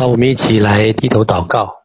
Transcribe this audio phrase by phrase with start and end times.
[0.00, 1.82] 好，我们一起来低头祷告。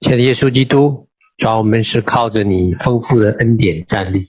[0.00, 1.08] 亲爱的耶稣基督，
[1.38, 4.28] 主要，我们是靠着你丰富的恩典站立。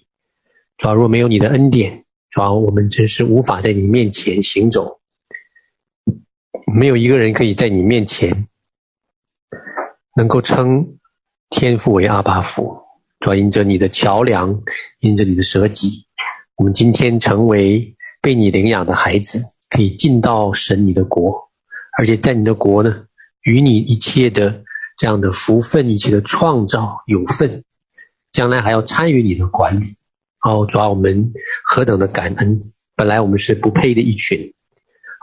[0.78, 5.02] 主啊，若没有你的恩典，主要，我们真是无法在你面前行走。
[6.74, 8.48] 没有一个人可以在你面前
[10.16, 10.98] 能够称
[11.50, 12.84] 天父为阿爸父。
[13.20, 14.62] 主啊，因着你的桥梁，
[15.02, 16.08] 因着你的舍己，
[16.56, 21.52] 我们今天成为被你领养的孩子，可以进到神你的国。
[21.98, 23.06] 而且在你的国呢，
[23.42, 24.64] 与你一切的
[24.98, 27.64] 这样的福分、一切的创造有份，
[28.32, 29.96] 将来还要参与你的管理。
[30.42, 31.34] 哦，主啊，我们
[31.66, 32.62] 何等的感恩！
[32.96, 34.54] 本来我们是不配的一群。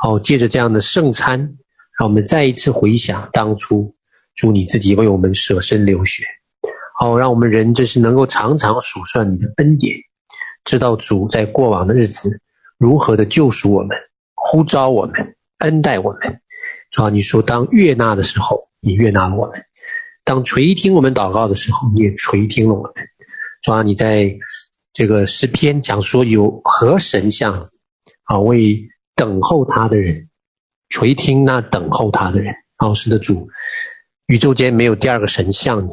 [0.02, 1.58] 哦，借着这样的圣餐，
[1.98, 3.94] 让我们再一次回想当初
[4.34, 6.24] 主你自己为我们舍身流血。
[6.98, 9.98] 哦，让我们人真是能够常常数算你的恩典，
[10.64, 12.40] 知道主在过往的日子
[12.78, 13.90] 如何的救赎我们、
[14.34, 16.39] 呼召我们、恩待我们。
[16.90, 19.60] 主啊，你说当悦纳的时候，你悦纳了我们；
[20.24, 22.92] 当垂听我们祷告的时候，你也垂听了我们。
[23.62, 24.36] 主啊，你在
[24.92, 27.68] 这个诗篇讲说，有何神像
[28.24, 30.30] 啊，为等候他的人
[30.88, 32.54] 垂听那等候他的人。
[32.76, 33.50] 好，是的，主，
[34.26, 35.92] 宇宙间没有第二个神像你，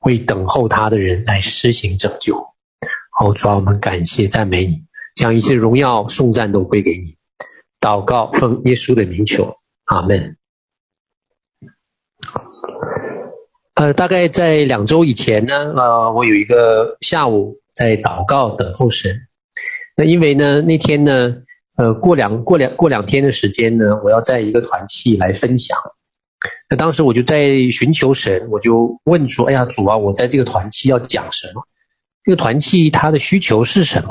[0.00, 2.48] 为等候他的人来施行拯救。
[3.16, 4.82] 好，主啊，我们感谢赞美你，
[5.14, 7.16] 将一切荣耀颂赞都归给你。
[7.80, 9.54] 祷告奉耶稣的名求。
[9.84, 10.38] 阿门。
[13.74, 19.16] 呃，大概在两周以前呢，呃，我有一个下午在祷告等候神。
[19.96, 21.36] 那因为呢，那天呢，
[21.76, 25.78] 呃，过两过两过两天的时间呢，我要在一个团契来分享。
[26.68, 31.62] 那当时我就在寻求神，我就问说：“哎呀，主啊，我在这个团契要讲什么？
[32.24, 34.10] 这个团契它的需求是什么？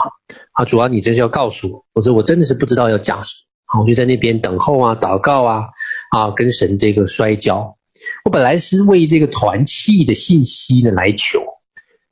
[0.53, 5.65] 啊，主啊，你这是要告诉我，否则我真的是不知道要讲什么。”啊我就在那边等候啊，祷告啊，
[6.11, 7.77] 啊，跟神这个摔跤。
[8.23, 11.43] 我本来是为这个团契的信息呢来求，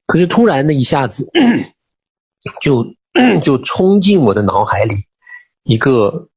[0.05, 1.29] 可是突然呢，一下子
[2.61, 2.95] 就
[3.41, 4.95] 就冲进我的脑海里
[5.63, 6.29] 一个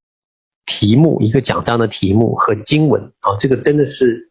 [0.66, 4.30] 题目，一个讲章的题目和经文啊，这个真的是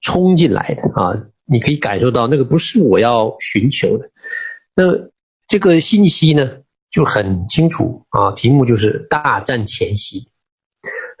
[0.00, 1.22] 冲进来的啊！
[1.44, 4.10] 你可以感受到那个不是我要寻求的。
[4.74, 4.84] 那
[5.48, 6.58] 这个信息呢？
[6.90, 10.29] 就很清楚啊，题目就是大战前夕。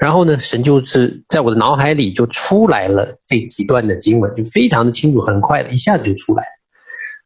[0.00, 6.46] 然后呢，神就是在我的脑海里就出来了这几段的经文，就非常的清楚，很快的一下子就出来。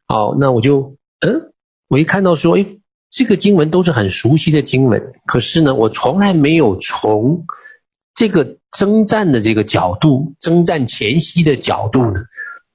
[0.07, 1.53] 好，那我就嗯，
[1.87, 7.45] 我一看到说，诶，这个经文都是很熟悉的经文，可是呢，我从来没有从
[8.13, 12.25] 这个征战的这个角度，征战前夕的角度呢，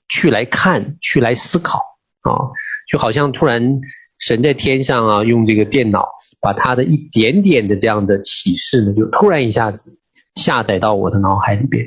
[0.08, 1.78] 去来看，去来思考
[2.22, 2.48] 啊，
[2.90, 3.80] 就好像突然。
[4.20, 6.06] 神在天上啊，用这个电脑
[6.42, 9.98] 把他的一点点的这样的启示呢，就突然一下子
[10.34, 11.86] 下载到我的脑海里边，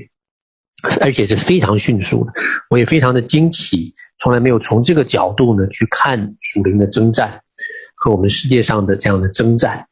[0.99, 2.33] 而且是非常迅速的，
[2.71, 7.41] 我也非常的惊奇，从来没有从这个角度呢去看属灵的征战
[7.95, 9.85] 和我们世界上的这样的征战。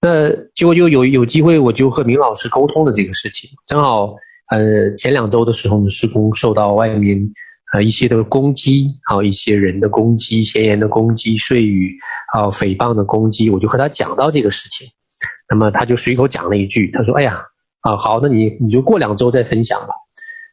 [0.00, 4.16] 那结果就有有机会，我就和明老师沟通了这个事情，正好
[4.48, 7.32] 呃前两周的时候呢，施工受到外面。
[7.72, 11.96] 呃，一些的攻击，还有一些人的攻击，闲言的攻击，税语，
[12.30, 14.88] 还有诽谤的攻击，我就和他讲到这个事情，
[15.48, 17.46] 那么他就随口讲了一句，他说：“哎呀，
[17.80, 19.94] 啊好，那你你就过两周再分享吧。”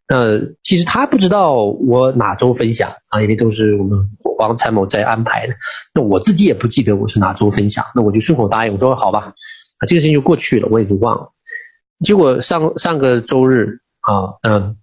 [0.08, 5.56] 那其实他不知道我哪周分享啊，因为都是我们黄参谋在安排的。
[5.94, 9.34] 那我自己也不记得我是哪周分享，那我就顺口答应，我说好吧，
[9.80, 11.34] 啊这个事情就过去了，我也就忘了。
[12.02, 14.78] 结果上上个周日啊，嗯。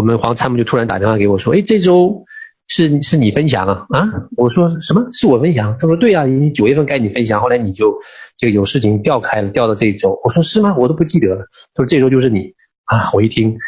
[0.00, 2.24] 我们黄参谋就突然打电话给我说：“哎，这周
[2.68, 5.10] 是是你分享啊？”啊，我说什么？
[5.12, 5.76] 是我分享？
[5.78, 8.00] 他说：“对啊，你九月份该你分享，后来你就
[8.34, 10.74] 这个有事情调开了，调到这一周。”我说：“是吗？
[10.78, 12.54] 我都不记得了。”他说：“这周就是你
[12.86, 13.58] 啊！”我一听，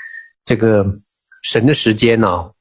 [0.43, 0.87] 这个
[1.43, 2.53] 神的时间呢、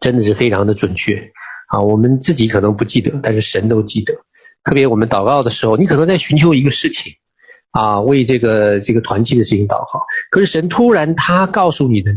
[0.00, 1.30] 真的是非常的准确
[1.68, 1.82] 啊。
[1.82, 4.14] 我们自己可能不记得，但是神都记得。
[4.64, 7.12] 特别我们祷告的时候，你可能在寻求一个事情
[7.70, 12.10] 啊，为这个这个团契的事情祷告，可是神突然他告诉你的。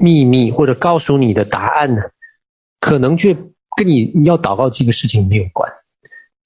[0.00, 2.02] 秘密或者告诉你的答案呢，
[2.80, 3.34] 可能却
[3.76, 5.70] 跟你你要祷告这个事情没有关，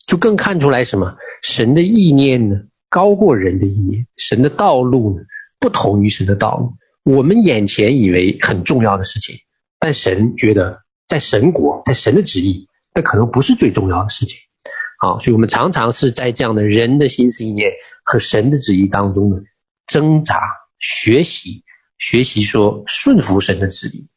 [0.08, 1.16] 就更看出来什么？
[1.42, 5.24] 神的意念呢，高过人的意念，神的道路呢，
[5.60, 6.72] 不同于神的道路。
[7.04, 9.36] 我们眼前以为很重要的事情，
[9.78, 14.38] 但神觉得在神国，在神的旨意，那可能不是最重要的事情。
[14.98, 17.70] 好，所以我们常常是在这样的人的心思意念
[18.04, 19.36] 和神的旨意当中呢，
[19.86, 20.40] 挣扎
[20.80, 21.62] 学习。
[22.06, 24.10] 学习说顺服神的旨意，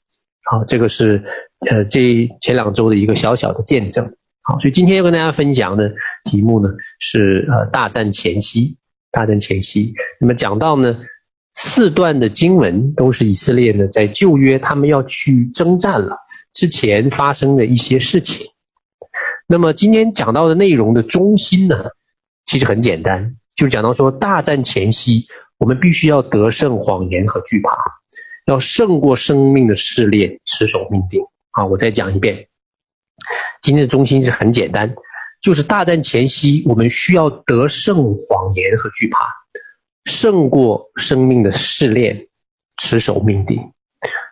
[0.44, 1.24] 好，这个是
[1.70, 5.94] 呃这前两周的一个小小的见证，好，所以今天要跟大家分享的
[6.26, 8.78] 题目呢是呃大战前夕，
[9.10, 9.94] 大战前夕。
[10.20, 10.98] 那么讲到呢
[11.56, 16.18] 四段的经文都是以色列呢在旧约他们要去征战了
[16.54, 18.48] 之前发生的一些事情。
[19.48, 21.86] 那么今天讲到的内容的中心呢，
[22.46, 25.28] 其实很简单，就是讲到说大战前夕，
[25.58, 27.72] 我们必须要得胜谎言和惧怕，
[28.46, 31.22] 要胜过生命的试炼，持守命定。
[31.52, 32.48] 啊，我再讲一遍，
[33.62, 34.96] 今天的中心是很简单。
[35.42, 39.18] 就是大战前夕，我们需要得胜谎言和惧怕，
[40.06, 42.28] 胜过生命的试炼，
[42.76, 43.58] 持守命定。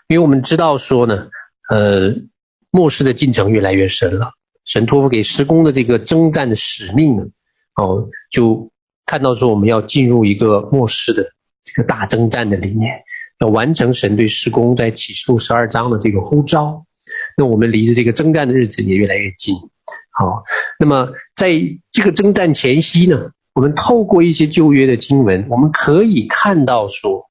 [0.07, 1.29] 因为我们知道说呢，
[1.69, 2.15] 呃，
[2.71, 4.33] 末世的进程越来越深了，
[4.65, 7.23] 神托付给事工的这个征战的使命呢，
[7.75, 8.71] 哦，就
[9.05, 11.31] 看到说我们要进入一个末世的
[11.63, 13.03] 这个大征战的里面，
[13.39, 16.85] 要完成神对施工在启示录十二章的这个呼召，
[17.37, 19.55] 那我们离着这个征战的日子也越来越近。
[20.09, 20.43] 好，
[20.79, 21.49] 那么在
[21.91, 27.29] 这个征战前夕呢，我们透过一些旧约的经文，我们可以看到说，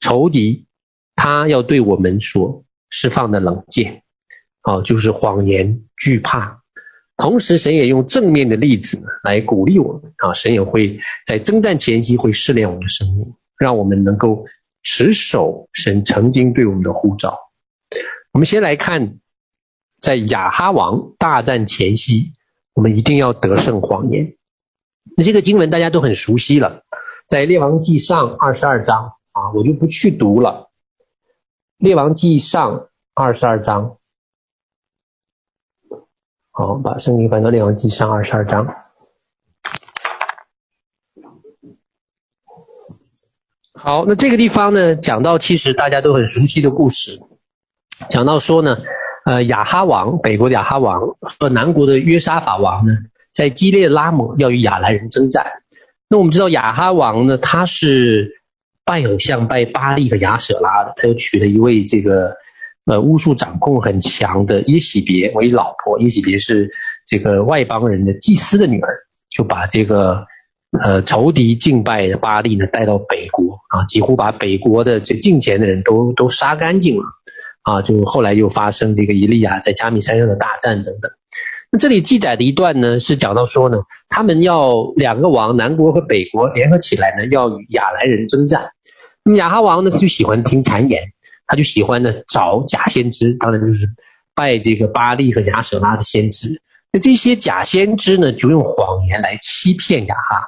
[0.00, 0.66] 仇敌
[1.14, 4.02] 他要对我们所释放的冷箭，
[4.62, 6.62] 啊，就是谎言、惧怕。
[7.16, 14.44] 同时，神也用正面的例子来鼓励我们啊，神也会在征战前夕会试炼我们的生命，让我们能够
[14.82, 17.38] 持守神曾经对我们的呼召。
[18.32, 19.18] 我们先来看。
[19.98, 22.34] 在亚哈王大战前夕，
[22.74, 24.36] 我们一定要得胜谎言。
[25.16, 26.84] 那这个经文大家都很熟悉了，
[27.26, 30.70] 在列王记上二十二章啊，我就不去读了。
[31.78, 33.96] 列王记上二十二章，
[36.58, 38.74] 好，把圣经翻到列王记上二十二章。
[43.74, 47.20] 好，那这个地方呢，讲到其实大家都很熟悉的故事，
[48.08, 48.78] 讲到说呢。
[49.26, 52.92] 呃，亚哈王，北国的亚哈王和南国的约沙法王呢，
[53.34, 55.64] 在基列拉姆要与亚兰人征战。
[56.08, 58.40] 那我们知道亚哈王呢，他是
[58.84, 62.36] 拜偶像、拜巴力和亚舍拉的，他又娶了一位这个
[62.86, 66.00] 呃巫术掌控很强的耶洗别为老婆。
[66.00, 66.70] 耶洗别是
[67.06, 70.26] 这个外邦人的祭司的女儿，就把这个
[70.80, 77.04] 呃仇敌敬拜的巴力呢带到北国啊，几乎把北国的这敬虔的人都都杀干净了。
[77.62, 81.10] 啊，就后来又发生这个以利亚在加密山上的大战等等。
[81.72, 83.78] 那这里记载的一段呢，是讲到说呢，
[84.08, 88.70] 他们要两个王，南国和北国联合起来呢，要与亚兰人征战。
[89.24, 91.08] 那么亚哈王呢，就喜欢听谗言，
[91.46, 93.88] 他就喜欢呢找假先知，当然就是
[94.34, 96.60] 拜这个巴力和亚舍拉的先知。
[96.92, 100.46] 那这些假先知呢，就用谎言来欺骗亚哈，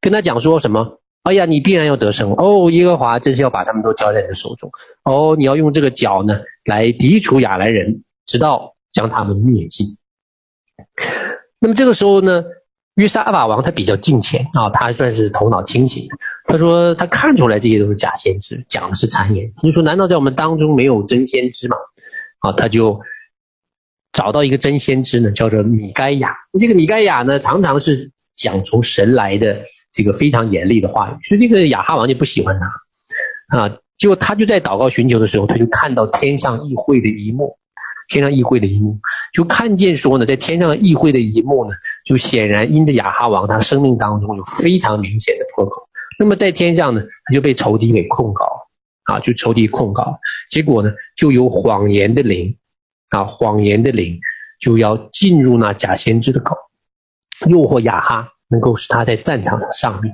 [0.00, 1.00] 跟他讲说什么？
[1.24, 2.70] 哎呀，你必然要得胜哦！
[2.70, 4.70] 耶和华真是要把他们都交在你的手中
[5.04, 5.36] 哦！
[5.36, 9.98] 你要用这个脚呢来涤除亚兰人，直到将他们灭尽。
[11.58, 12.44] 那么这个时候呢，
[12.98, 16.08] 约沙法王他比较敬虔啊，他算是头脑清醒。
[16.44, 19.52] 他说他看出来这些都是假先知，讲的是谗言。
[19.54, 21.76] 他就说，难道在我们当中没有真先知吗？
[22.40, 23.00] 啊，他就
[24.12, 26.34] 找到一个真先知呢，叫做米该亚。
[26.58, 29.62] 这个米该亚呢，常常是讲从神来的。
[29.90, 33.78] 这个非常严厉的话语，所以这个亚哈王就不喜欢他啊。
[33.96, 37.58] 结果他就在祷告寻求的时候，他就看到天上议会的一幕，
[38.08, 38.98] 天上议会的一幕，
[39.32, 45.88] 就看见说呢，在天上议会的一幕呢，就显然因着亚哈王他生命当中有非常明显的破口。
[46.18, 48.66] 那么在天上呢，他就被仇敌给控告。
[49.04, 50.18] 啊，就仇敌控告，
[50.50, 52.58] 结果呢，就有谎言的灵。
[53.10, 54.20] 啊，谎言的灵
[54.60, 56.56] 就要进入那假先知的口，
[57.48, 58.28] 诱惑亚哈。
[58.50, 60.10] 能够使他在战场上丧命，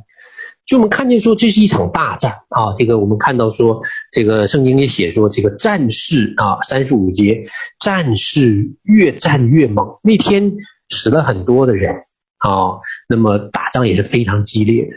[0.67, 2.75] 就我们看见说，这是一场大战啊。
[2.79, 7.45] 这个我们看到说，这个圣经里写说，这个战事啊，三十五节，
[7.79, 9.99] 战事越战越猛。
[10.03, 10.55] 那天
[10.89, 11.97] 死了很多的人
[12.39, 14.93] 啊，那么打仗也是非常激烈的。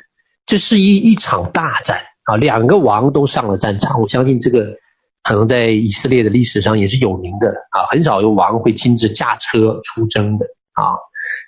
[0.46, 4.00] 这是一一场大战啊，两个王都上了战场。
[4.00, 4.78] 我相信这个
[5.22, 10.96] 可能在以色列的历史上也是有名的啊，很少有王会亲自驾车出征的啊。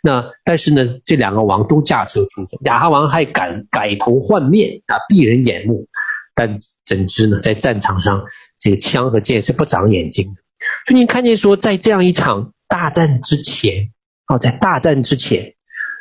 [0.01, 5.87] 那但是呢，这两个王都驾车出征，亚哈王还改改头换面啊，避人眼目。
[6.33, 8.23] 但怎知呢，在战场上，
[8.57, 10.41] 这个枪和剑是不长眼睛的。
[10.87, 13.91] 所以你看见说，在这样一场大战之前
[14.25, 15.55] 啊，在大战之前，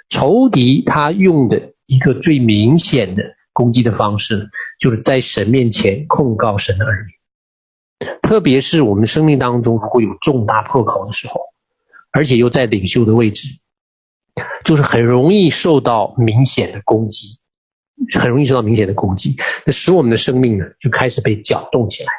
[0.09, 8.09] 仇敌他用的一个最明显的攻击的方式，就是在神面前控告神的儿女。
[8.23, 11.41] 特别是我们生命当中如果有重大破口的时候。
[12.11, 13.47] 而且又在领袖的位置，
[14.65, 17.39] 就是很容易受到明显的攻击，
[18.19, 22.11] 很容易受到明显的攻击，那使我们的生命呢就开始被搅动起来。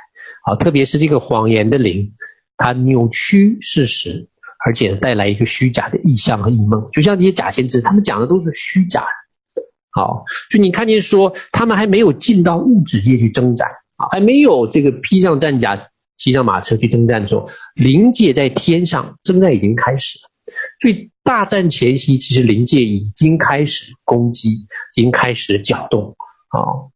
[0.45, 2.13] 啊，特别是这个谎言的灵，
[2.55, 4.29] 它扭曲事实，
[4.65, 6.89] 而且带来一个虚假的意象和异梦。
[6.93, 9.63] 就像这些假先知，他们讲的都是虚假的。
[9.91, 20.29] 好，就你看见说他们还没有进到物质界去征战啊，还没有这个披上战甲、骑上马车去征战的时候，灵界在天上征战已经开始了。
[20.79, 26.15] 所以大战前夕，其实灵界已经开始攻击，已经开始搅动
[26.49, 26.91] 啊。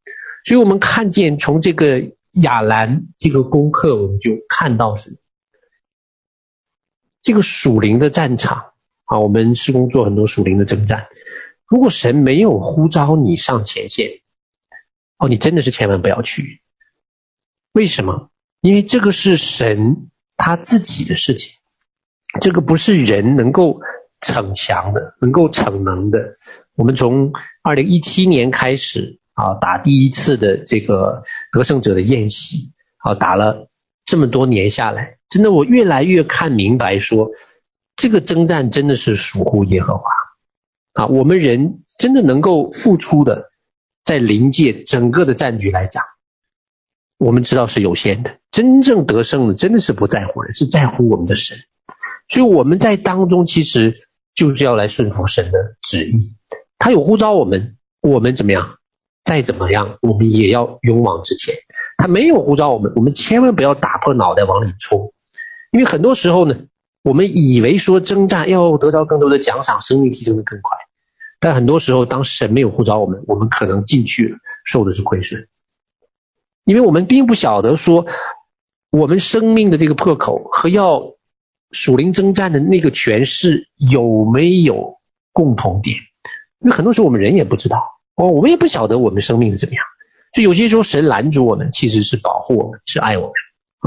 [0.46, 5.18] 所以我们看见从这个亚兰这个功课，我们就看到什么？
[7.22, 8.74] 这个属灵的战场
[9.06, 11.08] 啊，我们施工做很多属灵的征战。
[11.68, 14.20] 如果神没有呼召你上前线，
[15.18, 16.62] 哦，你真的是千万不要去。
[17.72, 18.30] 为什么？
[18.60, 21.60] 因为这个是神他自己的事情，
[22.42, 23.82] 这个不是人能够
[24.22, 26.38] 逞强的，能够逞能的。
[26.76, 33.70] 我们从二零一七年开始啊，打第一次的这个得胜者的宴席，啊，打了
[34.06, 35.18] 这么多年下来。
[35.30, 37.30] 真的，我越来越看明白说，
[37.96, 40.04] 这个征战真的是属乎耶和华
[40.94, 41.08] 啊！
[41.08, 43.52] 我们人真的能够付出的，
[44.04, 46.04] 在临界整个的战局来讲，
[47.18, 48.38] 我们知道是有限的。
[48.52, 51.58] 真正得胜的，真的是不在乎人，是在乎我们的神。
[52.28, 56.36] 所以我们在当中，其实就是要来顺服神的旨意。
[56.80, 58.78] 他有呼召我们，我们怎么样？
[59.24, 61.56] 再怎么样，我们也要勇往直前。
[61.98, 65.14] 他没有呼召我们，我们千万不要打破脑袋往里冲。
[65.72, 66.56] 因为很多时候呢，
[67.04, 70.78] 我们以为说征战要得到更多的奖赏，生命提升的更快，
[71.40, 75.48] 但很多时候当神没有呼召我们，我们可能进去了，受的是亏损，
[76.66, 78.06] 因为我们并不晓得说
[78.92, 81.14] 我们生命的这个破口和要
[81.74, 85.02] 属灵征战的那个权势有没有
[85.32, 85.98] 共同点，
[86.60, 87.84] 因为很多时候我们人也不知道
[88.16, 89.84] 哦，我们也不晓得我们生命是怎么样，
[90.34, 93.34] 所以有些时候神拦住我们，其实是保护我们，是爱我们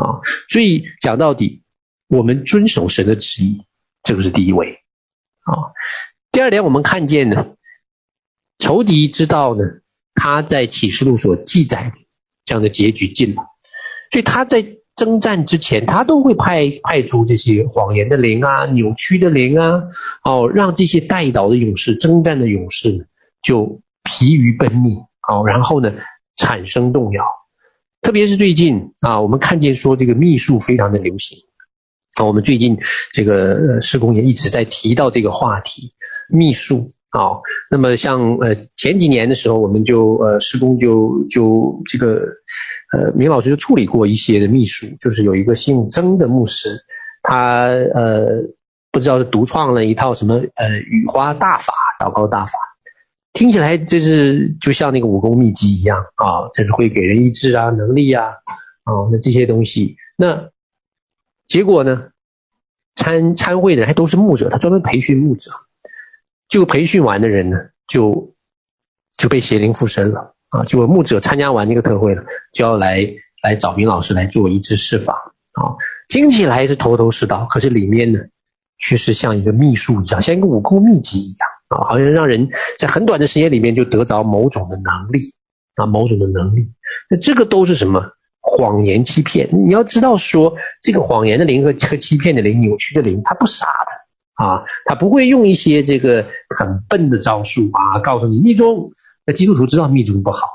[0.05, 1.63] 啊，所以讲到底。
[2.09, 3.65] 我们遵守神的旨意，
[4.05, 4.79] 这个是第一位
[5.41, 5.75] 啊。
[6.31, 7.57] 第二点，我们看见呢，
[8.61, 9.65] 仇敌知道呢，
[10.15, 11.97] 他在启示录所记载的
[12.45, 13.43] 这样的结局近了，
[14.13, 14.65] 所以他在
[14.97, 19.83] 征战之前，他都会派派出这些谎言的灵啊、扭曲的灵啊，
[20.25, 23.07] 哦，让这些代祷的勇士、征战的勇士，
[23.43, 24.97] 就疲于奔命，
[25.29, 25.93] 哦，然后呢，
[26.37, 27.25] 产生动摇。
[28.01, 31.39] 特别是最近啊，我们看见说这个秘术非常的流行。
[32.15, 32.79] 啊，我们最近
[33.13, 35.93] 这个施工也一直在提到这个话题，
[36.31, 37.45] 秘术啊。
[37.71, 42.23] 那么像呃前几年的时候，我们就呃施工就就这个
[42.97, 46.85] 呃明老师就处理过一些的秘书，就是有一个姓曾的牧师，
[47.23, 48.43] 他呃
[48.91, 52.53] 不知道是独创了一套什么呃雨花大法、祷告大法，
[53.33, 58.29] 听起来就是就像那个武功秘籍一样啊，这是会给人医治啊、能力啊
[58.85, 60.51] 啊那这些东西那。
[61.49, 62.09] 结果呢，
[62.97, 65.53] 参参会的人还都是牧者，他专门培训牧者。
[66.49, 68.35] 就培训完的人呢，就
[69.17, 70.65] 就被邪灵附身了啊！
[70.65, 73.07] 结果牧者参加完那个特会了，就要来
[73.43, 75.77] 来找明老师来做一次释法啊！
[76.09, 78.21] 听起来是头头是道，可是里面呢，
[78.79, 81.89] 却是像一个秘术一样，像一个武功秘籍一样啊！
[81.89, 82.49] 好像让人
[82.79, 85.21] 在很短的时间里面就得着某种的能力
[85.75, 86.71] 啊，某种的能力。
[87.11, 88.13] 那这个都是什么？
[88.49, 98.93] 谎言欺骗，你要知道说，这个谎言的灵和和欺骗的灵、扭曲的灵，他不傻的啊，他不会用一些这个很笨的招数啊，告诉你密宗。
[99.27, 100.47] 那基督徒知道密宗不好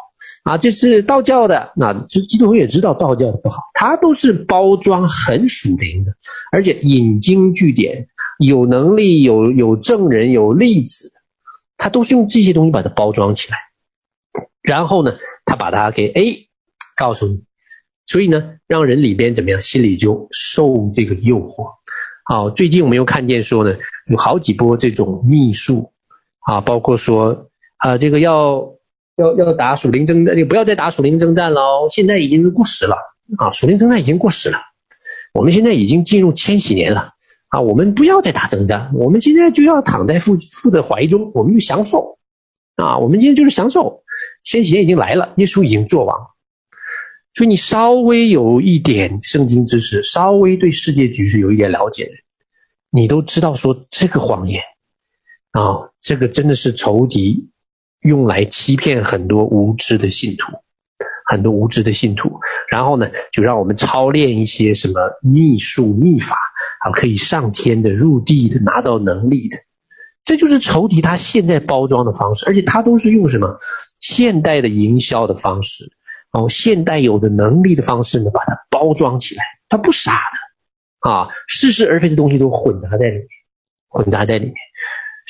[0.43, 6.13] 啊，这是道教的，那这基督徒也知道道教的不好，他都是包装很属灵的，
[6.51, 8.07] 而且引经据典，
[8.39, 11.11] 有能力、有有证人、有例子，
[11.77, 13.57] 他都是用这些东西把它包装起来，
[14.61, 16.23] 然后呢，他把它给哎
[16.95, 17.43] 告诉你。
[18.07, 21.75] 所以呢，让人里边怎么样，心里就受这个诱惑。
[22.25, 25.93] 好，最近我们又看见说呢，有好几波这种秘术
[26.39, 27.50] 啊，包括说
[27.81, 28.75] 啊，这个要
[29.15, 32.95] 要要打属灵征战，你不要再打属灵征战了，现在已经是过时了
[33.37, 34.59] 啊，属灵征战已经过时了，
[35.33, 37.13] 我们现在已经进入千禧年了
[37.47, 42.19] 啊，我们不要再打征战，我们现在就要躺在父父的怀中，我们就享受
[42.75, 44.03] 啊，我们今天就是享受，
[44.43, 46.27] 千禧年已经来了，耶稣已经作王。
[47.33, 52.11] 所以你稍微有一点圣经知识，稍微对世界局势有一点了解，
[52.91, 54.61] 你都知道说这个谎言
[55.51, 57.50] 啊，这个真的是仇敌
[58.01, 60.57] 用来欺骗很多无知的信徒，
[61.25, 62.39] 很多无知的信徒，
[62.69, 66.35] 然后呢，就让我们操练一些什么秘术秘法
[66.81, 69.57] 啊，可以上天的、入地的、拿到能力的，
[70.25, 73.59] 这就是仇敌他现在包装的方式，而且他都是用什么
[73.99, 75.85] 现代的营销的方式。
[76.31, 83.27] 哦，现代有的能力的方式呢，把它包装起来，他不傻的啊，似是而非的东西都混杂在里面，
[83.89, 84.55] 混杂在里面。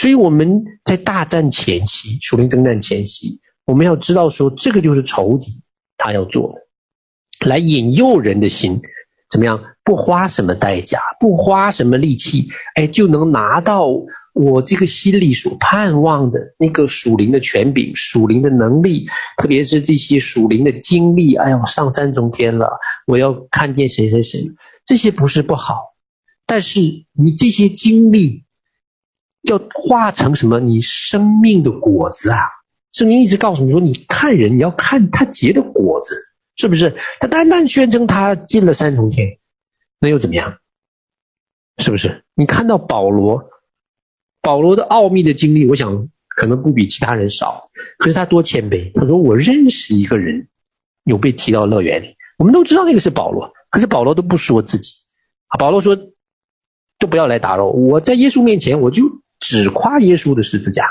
[0.02, 5.62] 所以我们在大战前夕，属灵征战前夕，我们要知道说，这个就是仇敌
[5.96, 8.82] 他要做的，来引诱人的心，
[9.30, 9.64] 怎么样？
[9.84, 13.86] 不花什么代价，不花什么力气，哎，就能拿到
[14.34, 19.06] 我这个心里所盼望的那个属灵的权柄、属灵的能力，
[19.38, 21.36] 特别是这些属灵的经历。
[21.36, 24.50] 哎呦，上三重天了，我要看见谁谁谁，
[24.84, 25.94] 这些不是不好，
[26.48, 26.80] 但是
[27.14, 28.46] 你这些经历。
[29.42, 30.60] 要化成什么？
[30.60, 32.40] 你生命的果子啊！
[32.94, 36.16] 圣经一直告诉你说，你看人，你要看他结的果子，
[36.56, 36.96] 是不是？
[37.20, 39.40] 他单单宣称他进了三重天，
[40.00, 40.58] 那又怎么样？
[41.78, 42.24] 是不是？
[42.36, 43.50] 你看到保罗，
[44.42, 47.70] 保罗的奥秘的经历，我想可能不比其他人少。
[47.98, 50.50] 可是他多谦卑，他说：“我认识一个人，
[51.04, 54.94] 有被提到乐园里。”我们都知道那个是保罗，可是保罗都不说自己。
[55.58, 55.96] 保罗说
[57.00, 59.04] ：“都不要来打扰，我在耶稣面前，我就。”
[59.42, 60.88] 只夸耶稣的十字架。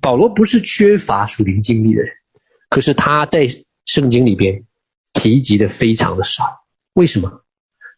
[0.00, 2.12] 保罗不是缺乏属灵经历的人，
[2.70, 3.48] 可是他在
[3.84, 4.64] 圣经里边
[5.12, 6.60] 提及的非常的少。
[6.94, 7.42] 为什么？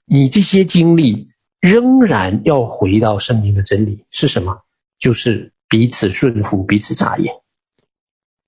[0.06, 1.24] 你这些经历
[1.60, 4.62] 仍然要回到圣经的真理是什么？
[4.98, 7.34] 就是彼此顺服，彼此查验。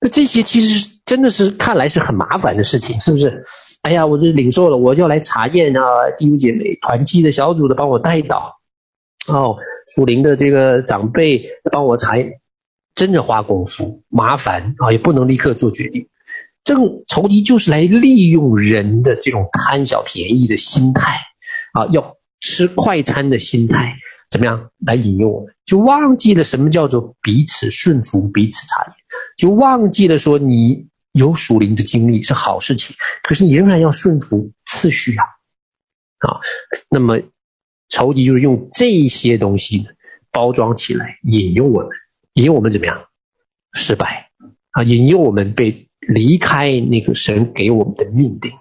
[0.00, 3.44] 那这些其实真的是看来是很麻烦的事情，是不是？
[3.82, 6.10] 哎呀，我这领受了，我要来查验啊！
[6.16, 8.59] 弟兄姐妹，团契的小组的帮我带导。
[9.26, 9.58] 哦，
[9.94, 12.14] 属灵的这个长辈帮我查，
[12.94, 16.08] 真的花功夫，麻烦啊，也不能立刻做决定。
[16.64, 21.18] 正仇敌就是来利用人的这种贪小便宜的心态
[21.72, 23.96] 啊，要吃快餐的心态，
[24.30, 25.54] 怎么样来引诱我们？
[25.64, 28.94] 就忘记了什么叫做彼此顺服、彼此查验，
[29.36, 35.24] 就忘记了说你有属灵的经历是好事情，可是你仍然要顺服次序啊
[36.18, 36.40] 啊，
[36.88, 37.20] 那么。
[37.90, 39.86] 仇敌就是用这些东西，
[40.32, 41.90] 包装起来，引诱我们，
[42.32, 43.04] 引诱我们怎么样？
[43.74, 44.30] 失败
[44.70, 44.82] 啊！
[44.82, 48.52] 引诱我们被离开那个神给我们的命令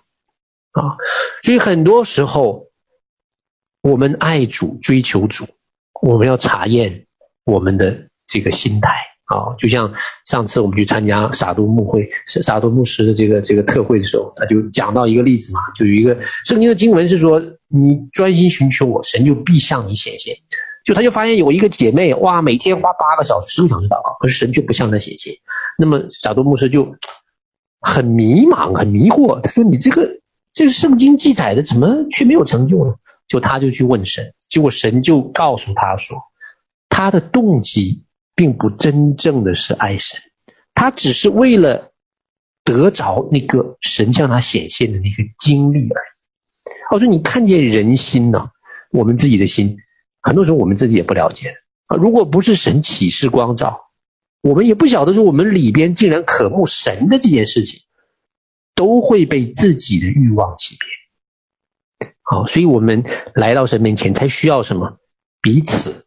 [0.72, 0.98] 啊！
[1.44, 2.66] 所以很多时候，
[3.82, 5.46] 我们爱主、追求主，
[6.02, 7.06] 我们要查验
[7.46, 8.92] 我们的这个心态。
[9.30, 9.94] 啊，就像
[10.26, 20.36] 上次我们去参加撒都牧会，撒都牧师的这个这个特会的时候，他就讲到一个例子嘛，就有一个圣经的经文是说，你专心寻求我，神就必向你显现。
[20.84, 25.36] 就他就发现有一个姐妹，哇，每天花八个小时、十个小时祷告，可是神却不向她显现。
[25.78, 26.96] 那么撒都牧师就
[27.80, 30.20] 很迷茫、很迷惑，他说：“你这个
[30.52, 32.96] 这个圣经记载的，怎么却没有成就呢？”
[33.30, 36.18] 就他就去问神，结果神就告诉他说，
[36.90, 38.04] 他的动机。
[38.36, 40.22] 并不真正的是爱神，
[40.74, 41.92] 他只是为了
[42.64, 46.19] 得着那个神向他显现的那个经历而已。
[46.92, 48.52] 我说你看见人心呢？
[48.92, 49.78] 我们自己的心，
[50.22, 51.98] 很多时候我们自己也不了解啊。
[51.98, 53.82] 如果不是神启示光照，
[54.42, 57.82] 我们也不晓得说我们里边竟然渴慕神的这件事情，
[58.76, 62.12] 都会被自己的欲望欺骗。
[62.22, 63.04] 好，所以我们
[63.36, 64.98] 来到神面前，才需要什么？
[65.42, 66.06] 彼此。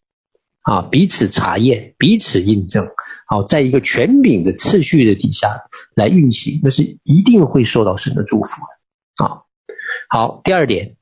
[0.65, 2.87] 啊，彼此查验，彼此印证，
[3.27, 5.63] 好，在一个权柄的次序的底下
[5.97, 9.25] 来运行，那是一定会受到神的祝福的。
[9.25, 9.43] 啊，
[10.15, 10.99] 好，第二点，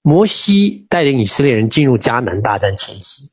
[0.00, 3.32] 摩西带领以色列人进入迦南大战前夕，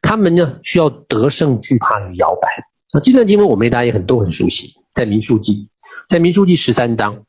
[0.00, 2.48] 他们呢需要得胜惧怕与摇摆。
[2.92, 5.68] 那这段经文我们大家也很都很熟悉，在民数记，
[6.08, 7.24] 在民数记十三章，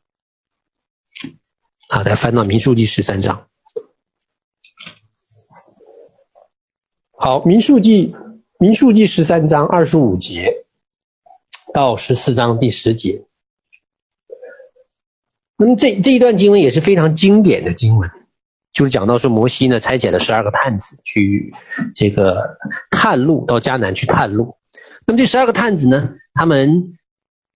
[1.88, 3.46] 好，来翻到民数记十三章。
[7.12, 8.16] 好，民数记，
[8.58, 10.66] 民数记十三章二十五节
[11.72, 13.24] 到十四章第十节。
[15.56, 18.10] 那么这这一段经文也是非常经典的经文，
[18.72, 21.54] 就是讲到说摩西呢差遣了十二个探子去
[21.94, 22.58] 这个
[22.90, 24.56] 探路，到迦南去探路。
[25.06, 26.98] 那么这十二个探子呢，他们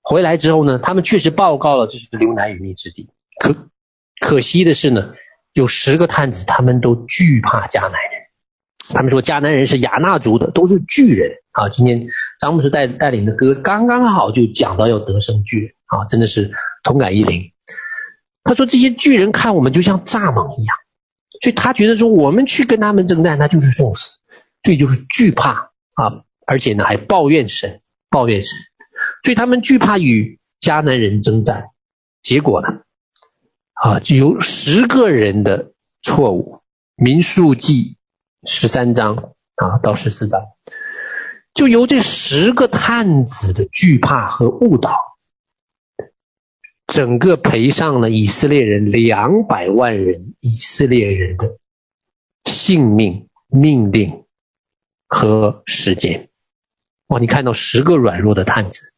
[0.02, 3.10] 回来之后呢，他们确实报告了这是流奶与蜜之地。
[3.40, 3.68] 可
[4.20, 5.12] 可惜的是呢，
[5.52, 8.18] 有十个探子他们都惧怕迦南人。
[8.90, 11.68] 他们说迦南人是亚衲族的，都是巨人啊！
[11.68, 12.06] 今天
[12.40, 17.52] 张牧师带带领的歌刚刚好就讲到要得胜巨人啊，真的是同感一灵。
[18.48, 20.74] 他说这些巨人看我们就像蚱蜢一样，
[21.42, 24.08] 所以他觉得说我们去跟他们征战，那就是送死，
[24.64, 28.58] 所以就是惧怕啊，而且呢还抱怨神，抱怨神，
[29.22, 31.66] 所以他们惧怕与迦南人征战。
[32.22, 32.68] 结果呢
[33.74, 36.62] 啊，就有十个人的错误，
[36.96, 37.96] 民数记。
[38.46, 40.40] 十三章啊到十四章，
[41.52, 44.96] 就由这十个探子的惧怕和误导，
[46.88, 51.58] 整个赔上了以色列人两百万人以色列人的
[52.46, 54.24] 性命命令
[55.06, 56.30] 和时间。
[57.08, 58.94] 哇，你看到十个软弱的探子，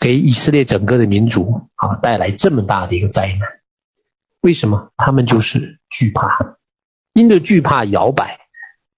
[0.00, 3.48] 给以色列整个的民族啊带来这么大的一个灾难。
[4.40, 4.92] 为什么？
[4.96, 6.58] 他们就是惧怕，
[7.12, 8.40] 因着惧怕摇摆，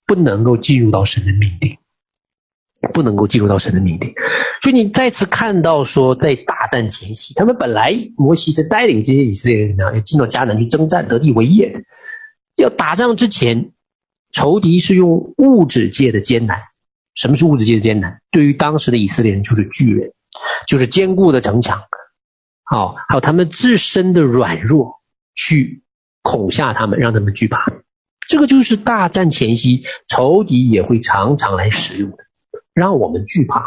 [0.07, 1.77] 不能够进入到神的命令，
[2.87, 4.15] 不能够进入到神的命定。
[4.63, 11.81] 所以你再次看到说，在大战前夕，他们本来摩西是带领这些以色列人呢，要进到迦南去征战，得地为业的。
[12.57, 13.73] 要打仗之前，
[14.33, 16.63] 仇敌是用物质界的艰难。
[17.15, 18.21] 什么是物质界的艰难？
[18.31, 20.13] 对于当时的以色列人，就是巨人，
[20.67, 21.83] 就是坚固的城墙，
[22.63, 25.01] 好，还有他们自身的软弱，
[25.35, 25.83] 去
[26.21, 27.73] 恐吓他们，让他们惧怕。
[28.29, 32.19] 这个就是大战前夕，仇敌也会常常来使用的，
[32.77, 33.59] 让我们惧怕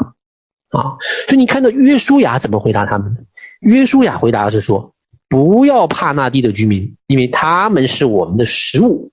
[0.69, 0.95] 啊。
[1.27, 3.19] 所以你看到约书亚怎么回答他们呢？
[3.59, 4.93] 约书亚回答是说
[5.27, 9.11] ：“不要怕那地的居民，因为他们是我们的食物，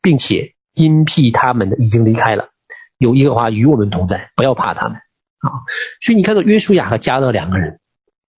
[0.00, 2.48] 并且因避他们的已经离开了。”
[2.98, 5.68] 有耶和华与我们同在，不要怕他们啊！
[6.00, 7.78] 所以你看到约书亚和加勒两个人，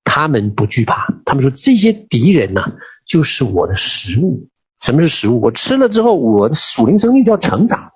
[0.02, 2.72] 他们不惧怕，他们说这些敌人呐、啊，
[3.06, 4.48] 就是我的食物。
[4.80, 5.40] 什么是食物？
[5.40, 7.92] 我吃了之后，我的属灵生命就要成长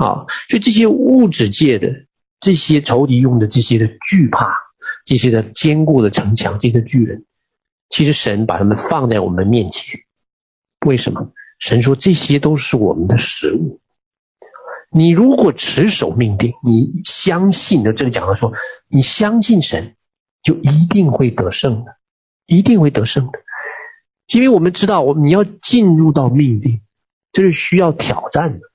[0.00, 0.24] 啊！
[0.48, 2.06] 所以这些物质界的
[2.40, 4.54] 这些仇敌用的这些的惧怕，
[5.04, 7.26] 这些的坚固的城墙，这些巨人，
[7.90, 10.00] 其实神把他们放在我们面前，
[10.86, 11.32] 为什么？
[11.58, 13.82] 神说这些都是我们的食物。
[14.90, 18.54] 你如果持守命定，你相信的，这个讲的说，
[18.88, 19.96] 你相信神，
[20.42, 21.96] 就一定会得胜的，
[22.46, 23.38] 一定会得胜的。
[24.32, 26.80] 因为我们知道，我们你要进入到命定，
[27.32, 28.69] 这是需要挑战的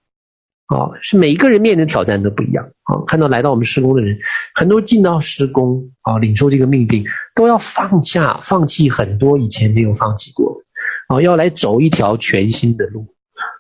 [0.68, 3.04] 啊，是每一个人面临的挑战都不一样啊。
[3.08, 4.18] 看到来到我们施工的人，
[4.54, 10.62] 很多进到施工啊，领受这个命令，都要放下、放弃很多以前没有放弃过
[11.08, 13.08] 啊，要来走一条全新的路，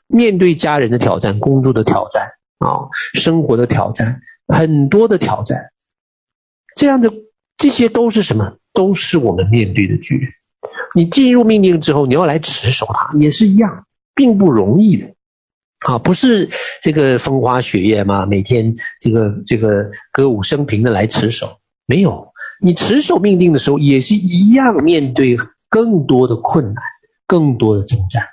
[0.07, 2.31] 面对家人的挑战、工作的挑战。
[2.57, 5.71] 啊，生活的挑战，很多的挑战，
[6.73, 7.11] 这样的
[7.57, 8.55] 这些都是什么？
[8.71, 10.31] 都是我们面对的巨人。
[10.95, 15.14] 你进入命令之后，你要来持守它，也是一样，并不容易的。
[15.85, 16.49] 啊，不是
[16.81, 18.25] 这个风花雪月吗？
[18.25, 22.33] 每天这个这个歌舞升平的来持守，没有。
[22.59, 25.37] 你持守命定的时候，也是一样面对
[25.69, 26.83] 更多的困难，
[27.27, 28.29] 更多的征战，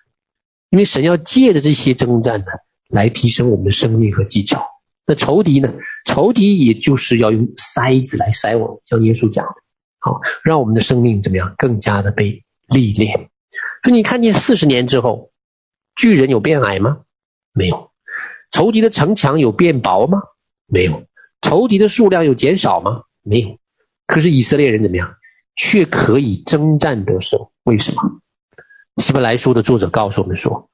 [0.70, 2.46] 因为神要借着这些征战呢。
[2.88, 4.66] 来提升我们的生命和技巧。
[5.06, 5.72] 那仇敌呢？
[6.04, 9.54] 仇敌也就是要用筛子来筛我们，像耶稣讲的，
[9.98, 11.54] 好，让我们的生命怎么样？
[11.56, 13.30] 更加的被历练。
[13.82, 15.30] 所以你看见四十年之后，
[15.96, 16.98] 巨人有变矮吗？
[17.52, 17.90] 没有。
[18.50, 20.22] 仇敌的城墙有变薄吗？
[20.66, 21.06] 没有。
[21.40, 23.02] 仇敌的数量有减少吗？
[23.22, 23.58] 没有。
[24.06, 25.16] 可是以色列人怎么样？
[25.56, 27.48] 却可以征战得胜。
[27.64, 28.20] 为什么？
[28.96, 30.70] 希伯来书的作者告诉我们说，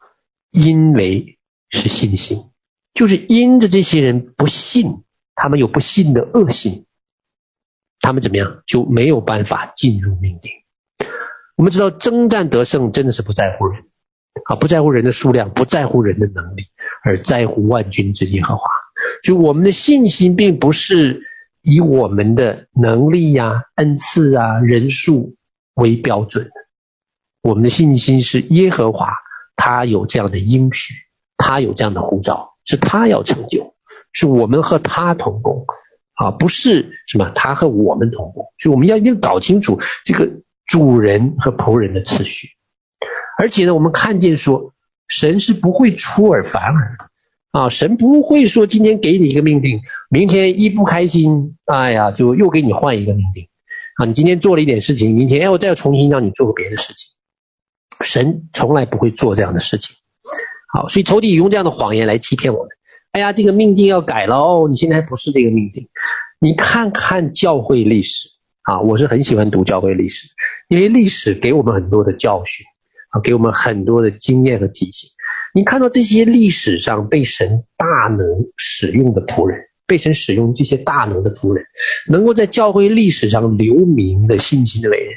[0.50, 1.34] 因为。
[1.70, 2.46] 是信心，
[2.94, 6.86] 就是因着这些人不信，他们有不信的恶性，
[8.00, 10.50] 他们怎么样就没有办法进入命定。
[11.56, 13.84] 我们知道征战得胜真的是不在乎人
[14.44, 16.64] 啊，不在乎人的数量，不在乎人的能力，
[17.02, 18.68] 而在乎万军之耶和华。
[19.22, 21.22] 就我们的信心并不是
[21.62, 25.36] 以我们的能力呀、恩赐啊、人数
[25.74, 26.52] 为标准的，
[27.42, 29.12] 我们的信心是耶和华，
[29.56, 30.94] 他有这样的应许。
[31.40, 33.76] 他有这样的呼召，是他要成就，
[34.12, 35.64] 是我们和他同工
[36.14, 40.28] 啊，不是什么他和我们同工，所以我们要一定搞清楚这个
[40.66, 42.48] 主人和仆人的次序。
[43.38, 44.74] 而且呢，我们看见说，
[45.06, 46.98] 神是不会出尔反尔
[47.52, 53.48] 啊，神不会说今天给你一个命定，明天一不开心，哎呀，就又给你换一个命定
[53.96, 54.06] 啊。
[54.06, 57.14] 你今天做了一点事情，明天哎，我再要重新让你做个别的事情。
[58.04, 59.94] 神从来不会做这样的事情。
[60.72, 62.68] 好，所以仇敌用这样的谎言来欺骗我们。
[63.12, 65.88] 哎呀，这个命定要改了哦，你现在还不是这个命定。
[66.40, 68.30] 你看看教会历史
[68.62, 70.26] 啊，我是很喜欢读教会历史，
[70.68, 72.66] 因为历史给我们很多的教训
[73.20, 75.10] 给我们很多的经验和提醒。
[75.54, 78.26] 你看到这些历史上被神大能
[78.56, 81.64] 使用的仆人，被神使用这些大能的仆人，
[82.06, 85.14] 能够在教会历史上留名的信心的伟人，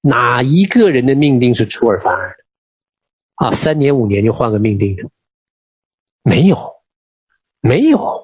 [0.00, 3.46] 哪一个人的命定是出尔反尔的？
[3.46, 5.04] 啊，三年五年就换个命定的，
[6.22, 6.72] 没有，
[7.60, 8.22] 没有。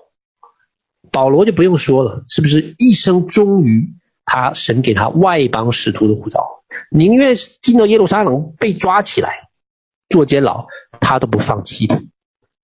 [1.12, 3.88] 保罗就不用说了，是不是一生忠于
[4.32, 9.48] 他神给他外邦使徒的护照，宁愿进到耶路撒冷被抓起来
[10.08, 10.68] 做监牢，
[11.00, 11.96] 他都不放弃的。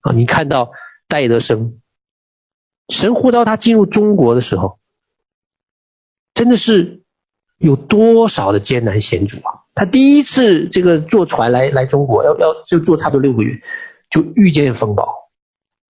[0.02, 0.70] 啊，你看到
[1.08, 1.80] 戴德生，
[2.88, 4.78] 神呼召他进入中国的时候，
[6.34, 7.02] 真的是
[7.58, 9.66] 有多少的艰难险阻啊！
[9.74, 13.60] 他第一次这个坐船来来中国，要要就坐差不多六个月，
[14.08, 15.12] 就遇见风暴，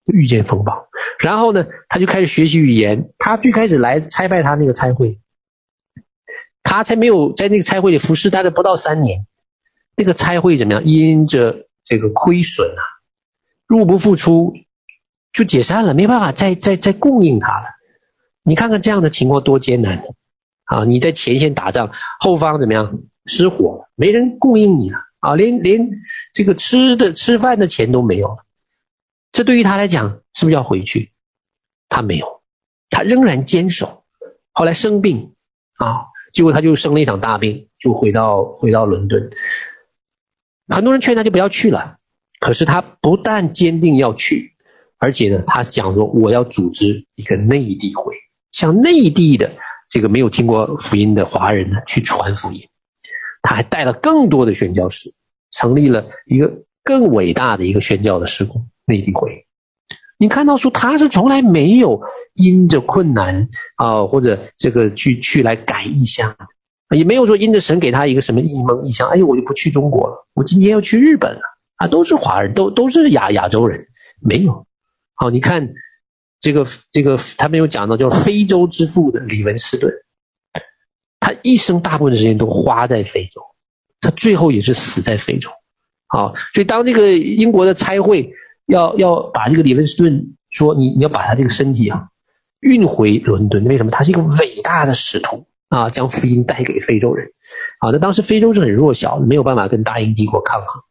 [0.05, 0.87] 遇见风暴。
[1.19, 3.13] 然后呢，他就开始学习语言。
[3.19, 5.19] 他最开始来差派他那个差会，
[6.69, 9.25] 他才没有在那个差会里服侍，大概不到三年，
[9.95, 10.83] 那个差会怎么样？
[10.83, 12.83] 因着这个亏损啊，
[13.67, 14.53] 入不敷出，
[15.31, 17.67] 就解散了，没办法再再再供应他了。
[18.43, 20.03] 你看看这样的情况多艰难
[20.65, 20.83] 啊！
[20.83, 22.99] 你在前线打仗，后方怎么样？
[23.25, 25.35] 失火了，没人供应你了啊！
[25.35, 25.89] 连连
[26.33, 28.45] 这个吃的吃饭的钱都没有了。
[29.31, 31.13] 这对于他来讲，是不是要回去？
[31.87, 32.41] 他没有，
[32.89, 34.03] 他仍然坚守。
[34.51, 35.33] 后来生病
[35.77, 39.31] 啊，结果他就生了一场大病，就回到回到伦敦。
[40.67, 41.97] 很多人劝他就不要去了，
[42.39, 44.53] 可是他不但坚定要去，
[44.99, 48.13] 而且呢，他讲说我要组织一个内地会，
[48.51, 49.55] 向内地的
[49.89, 52.69] 这个没有听过福音的华人呢去传福音。
[53.41, 55.09] 他还带了更多的宣教士，
[55.49, 59.46] 成立了一个更伟大的一个宣教的施工——内地会。
[60.17, 62.01] 你看到说他是从来没有
[62.33, 66.35] 因着困难啊，或者这个去去来改异乡，
[66.95, 71.41] 也没有说因着神给他一个什么异梦异象，哎呦，我就不去中国了，我今天要去日本了
[71.75, 73.87] 啊，都是华人，都都是亚亚洲人，
[74.21, 74.65] 没有。
[75.13, 75.73] 好，你看
[76.39, 79.93] 这个这个他没有讲到叫非洲之父的李文斯顿。
[81.19, 83.41] 他一生大部分时间都花在非洲，
[83.99, 85.49] 他最后也是死在非洲。
[86.07, 88.33] 好，所以当这个英国的差会
[88.67, 92.09] 要要把这个李文斯顿说，你你要把他这个身体啊
[92.59, 93.91] 运回伦敦，为什么？
[93.91, 97.29] 他是一个伟大的使徒啊，将福音带给非洲人。
[97.79, 100.83] 好，那当时非洲是很弱小，没有办法跟大英帝国抗衡。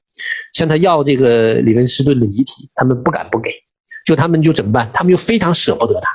[0.55, 3.51] 向他要这个李文斯顿的遗体，他们不敢不给，
[4.07, 4.91] 就他们就怎么办？
[4.93, 6.09] 他们就非常舍不得他，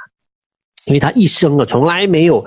[0.88, 2.46] 因为他一生啊从来没有。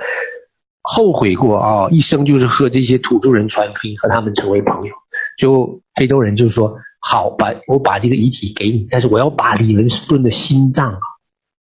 [0.86, 4.92] 后悔过啊，一生就是和这些土著人传福音，和他们成为朋友。
[5.38, 11.00] 就非洲人就说：“好，把我把这个遗体给你，但是我要把李文斯顿的心脏啊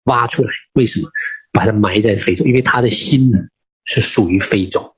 [0.05, 0.51] 挖出来。
[0.73, 1.09] 为什么？
[1.53, 3.39] 把它埋在非洲，因为他的心呢
[3.85, 4.95] 是属于非洲。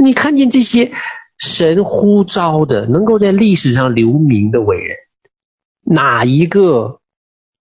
[0.00, 0.92] 你看见这些
[1.36, 4.96] 神呼召的，能够在历史上留名的伟人，
[5.82, 7.00] 哪一个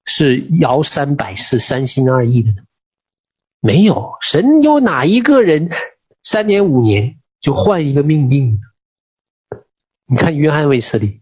[0.06, 2.58] 是摇三摆四、三心二意的呢？
[3.60, 5.72] 没有，神有哪一个人？”
[6.22, 8.60] 三年五年就换一个命定，
[10.06, 11.22] 你看约翰卫斯理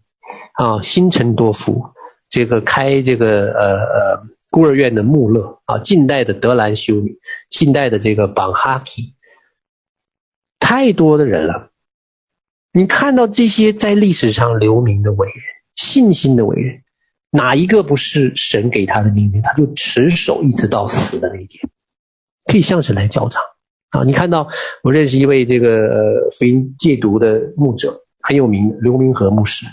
[0.58, 1.94] 啊，辛陈多夫，
[2.28, 9.14] 这个开这个呃呃孤儿院的穆勒啊，近代的德兰修女，近代的这个绑哈基，
[10.58, 11.70] 太多的人了。
[12.72, 15.36] 你看到这些在历史上留名的伟人，
[15.76, 16.82] 信心的伟人，
[17.30, 19.40] 哪一个不是神给他的命令？
[19.42, 21.70] 他就持守一直到死的那一天，
[22.46, 23.40] 可以向神来交账。
[23.90, 24.48] 啊，你看到
[24.82, 29.64] 我认识一位这个呃福音戒毒的牧者，很有名，刘明和牧师。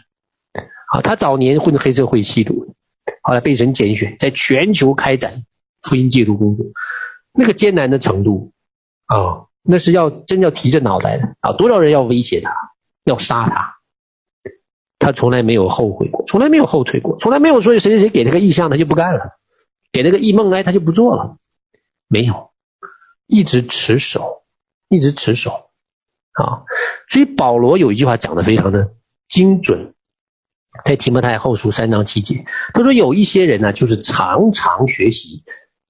[0.96, 2.74] 啊，他早年混黑社会吸毒，
[3.22, 5.44] 后来被神拣选，在全球开展
[5.82, 6.68] 福音戒毒工作，
[7.34, 8.54] 那个艰难的程度
[9.06, 12.56] 啊，那是要真要提着脑袋的啊，多少人要威胁他，
[13.04, 13.76] 要杀他，
[15.00, 19.38] 他从来没有后悔过，从来没有后退过，从来没有说谁谁谁给他个意向他就不干了，
[19.92, 21.38] 给那个异梦来他就不做了，
[22.08, 22.52] 没有。
[23.28, 24.44] 一直持守，
[24.88, 25.72] 一直持守，
[26.34, 26.62] 啊，
[27.10, 28.94] 所以保罗有一句话讲的非常的
[29.28, 29.95] 精准，
[30.84, 35.44] 在提摩太后书三章七节，他说有一些人呢，就是常常学习，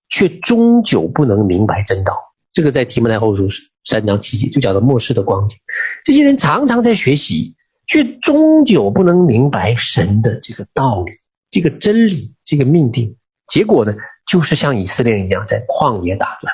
[0.09, 2.13] 却终究不能明白真道。
[2.53, 3.47] 这个在提摩太后书
[3.83, 5.57] 三章七节就讲到末世的光景，
[6.03, 7.55] 这些人常常在学习，
[7.87, 11.13] 却终究不能明白神的这个道理、
[11.49, 13.17] 这个真理、这个命定，
[13.47, 13.95] 结果呢，
[14.27, 16.53] 就是像以色列人一样在旷野打转。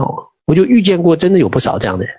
[0.00, 2.14] 哦，我就遇见过，真的有不少这样的人。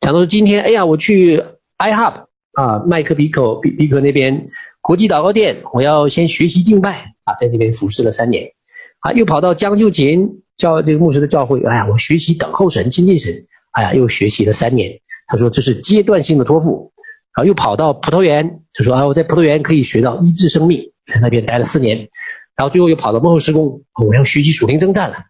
[0.00, 1.44] 讲到今天，哎呀，我去
[1.78, 4.46] iHub 啊，麦克比克比比克那边
[4.80, 8.52] 国际祷告殿，我要先学习敬拜啊，在那边服侍了三年
[9.00, 15.00] 啊，又跑到江秀琴教这个牧师的教会，哎呀，我学习等候神、亲近神，哎呀，又学习了三年。
[15.26, 16.92] 他说这是阶段性的托付
[17.32, 22.08] 啊，又跑到葡萄园，他说啊，我在葡萄园可以学到医治生命，在那边待了四年，
[22.56, 25.24] 然后最后又跑到幕后施工，我要学习属灵征战了。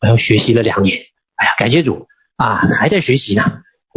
[0.00, 0.98] 我要学习了两年，
[1.34, 3.42] 哎呀，感谢主啊，还在学习呢，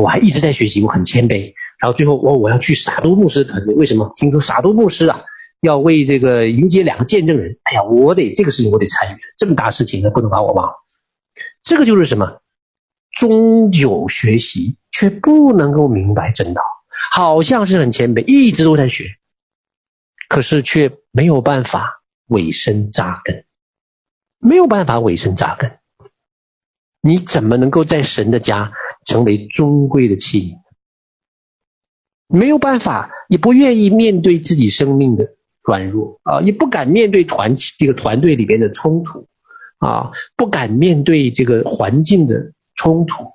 [0.01, 1.53] 我还一直在学习，我很谦卑。
[1.79, 4.13] 然后最后我我要去撒都牧师团队，为什么？
[4.15, 5.21] 听说撒都牧师啊
[5.61, 10.73] 要为这个迎接两个见证人，哎呀，我得这个事情我得参与，这么大事情不能把我忘了。
[11.63, 12.41] 这个就是什么？
[13.11, 16.61] 终究学习却不能够明白真道，
[17.11, 19.03] 好像是很谦卑，一直都在学，
[20.29, 23.43] 可是却没有办法委身扎根，
[24.39, 25.79] 没有办法委身扎根。
[27.01, 28.71] 你怎么能够在神的家
[29.05, 30.61] 成为尊贵的器皿？
[32.27, 39.27] 没有办法，也不愿意面对自己生命的软弱啊，也不敢面对团这个团队里边的冲突
[39.79, 43.33] 啊，不敢面对这个环境的冲突，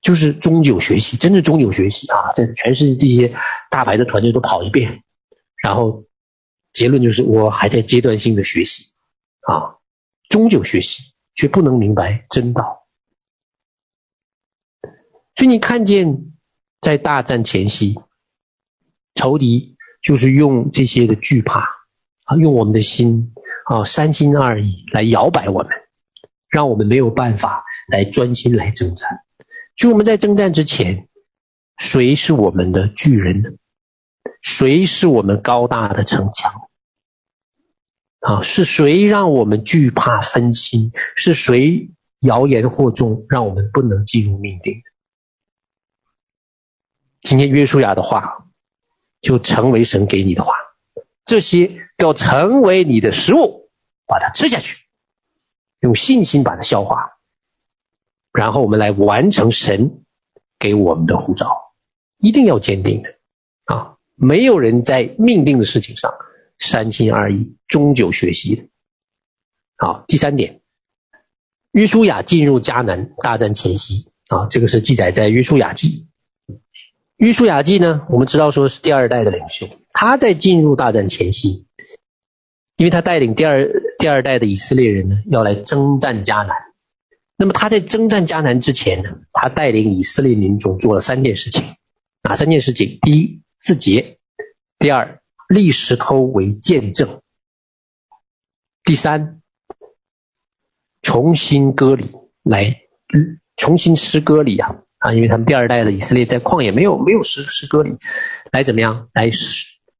[0.00, 3.34] 就是终究学习，真的终究学习啊，在全世界这些
[3.70, 5.02] 大牌的团队都跑一遍，
[5.60, 6.04] 然后
[6.72, 8.92] 结论就是我还在阶段性的学习
[9.40, 9.78] 啊，
[10.28, 12.77] 终究学习却不能明白真道，
[15.38, 16.34] 所以你看见
[16.82, 17.98] 在大战前夕，
[19.14, 19.78] 仇敌。
[20.00, 21.60] 就是用这些的惧怕
[22.24, 25.72] 啊，用我们的心啊，三心二意来摇摆我们，
[26.48, 29.24] 让我们没有办法来专心来征战。
[29.76, 31.08] 所以我们在征战之前，
[31.78, 33.50] 谁是我们的巨人呢？
[34.40, 36.68] 谁是我们高大的城墙？
[38.20, 40.92] 啊，是谁让我们惧怕分心？
[41.16, 44.74] 是谁谣言惑众，让我们不能进入命定？
[47.28, 48.44] 今天约书亚的话。
[49.20, 50.54] 就成为神给你的话，
[51.24, 53.68] 这些要成为你的食物，
[54.06, 54.84] 把它吃下去，
[55.80, 57.18] 用信心把它消化，
[58.32, 60.04] 然后我们来完成神
[60.56, 61.74] 给我们的呼召，
[62.18, 63.16] 一定要坚定的
[63.64, 63.96] 啊！
[64.14, 66.14] 没有人在命定的事情上
[66.60, 68.68] 三心二意、终究学习的。
[69.78, 70.60] 好，第三点，
[71.72, 76.07] 约书亚进入迦南大战前夕啊，这个是记载在约书亚记。
[77.18, 81.66] 约书亚记呢，我们知道说是第二代的领袖，他在进入大战前夕，
[82.76, 86.54] 因为他带领第二第二代的以色列人呢，要来征战迦南。
[87.36, 91.64] 那么他在征战迦南之前呢，他带领以色列民众做了三件事情，
[92.22, 93.00] 哪三件事情？
[93.02, 94.18] 第一，自洁；
[94.78, 97.18] 第二，立石头为见证；
[98.84, 99.42] 第三，
[101.02, 102.12] 重新割礼，
[102.44, 102.80] 来
[103.56, 104.84] 重新吃割礼啊。
[104.98, 107.96] 啊，因为他们第二代的以色列在旷野没有没有实施割礼，
[108.52, 109.08] 来怎么样？
[109.12, 109.30] 来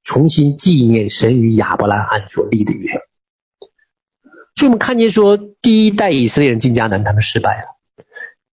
[0.03, 2.91] 重新纪念神与亚伯拉罕所立的约。
[4.57, 8.05] 所以我们看见说，第一代以色列人进迦南，他们失败了。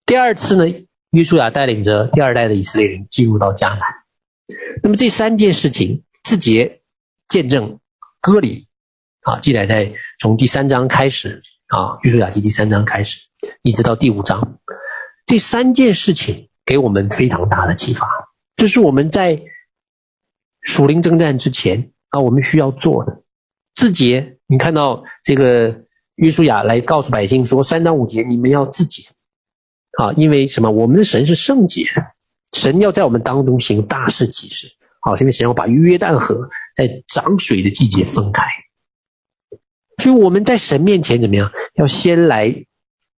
[0.06, 3.82] 第二次呢，约书亚带领着第二代的以色列人进入到迦南。
[4.82, 6.82] 那么这三件事情，字节、
[7.30, 7.80] 见证、
[8.20, 8.68] 割礼，
[9.22, 13.20] 啊，记载在从第三章开始啊，约书亚记第三章开始，
[13.62, 14.58] 一直到第五章。
[15.26, 18.08] 这三件事情给我们非常大的启发，
[18.56, 19.44] 这是我们在
[20.62, 23.24] 属灵征战之前啊，我们需要做的。
[23.74, 29.04] 自洁，你看到这个约书亚来告诉百姓说，三到五节你们要自洁
[29.98, 30.72] 啊，因为什么？
[30.72, 31.88] 我们的神是圣洁，
[32.54, 34.74] 神要在我们当中行大事奇事。
[35.00, 38.44] 好，现在神要把约旦河在涨水的季节分开，
[39.98, 41.52] 所以我们在神面前怎么样？
[41.74, 42.66] 要先来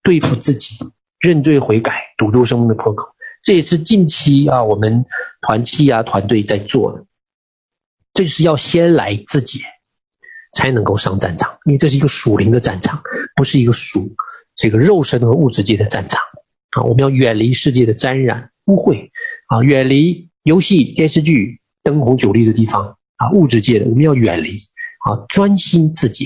[0.04, 0.78] 对付自己。
[1.24, 5.06] 认罪悔改，堵住生命的破口，这也是近期啊我们
[5.40, 7.06] 团契啊团队在做的。
[8.14, 9.60] 这是要先来自洁，
[10.52, 13.04] 才能够上战场，因为这是一个属灵的战场，
[13.38, 14.18] 不是一个属
[14.54, 16.20] 这个肉身和物质界的战场
[16.72, 16.84] 啊。
[16.84, 19.10] 我们要远离世界的沾染污秽
[19.48, 24.58] 啊，远离游戏、电视剧、灯红酒绿的地方啊，物质界的我们要远离
[25.06, 26.26] 啊，专心自洁。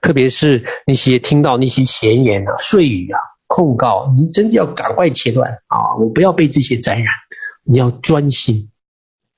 [0.00, 3.20] 特别是那些听到那些闲言啊、碎语啊。
[3.52, 5.96] 控告你，真的要赶快切断啊！
[6.00, 7.12] 我不要被这些沾染，
[7.64, 8.70] 你要专心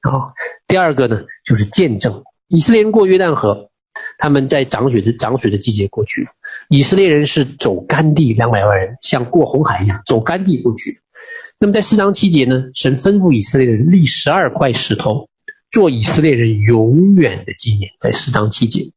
[0.02, 0.30] 啊。
[0.68, 2.22] 第二个呢，就是见证。
[2.46, 3.70] 以色列人过约旦河，
[4.16, 6.28] 他们在涨水的涨水的季节过去。
[6.68, 11.00] 以色列人是走干地，两百万人像过红海一样走干地过去。
[11.58, 15.28] 那么在四章七节呢，神吩咐以色列人立十二块石头，
[15.72, 17.90] 做以色列人永远的纪念。
[17.98, 18.92] 在四章七节，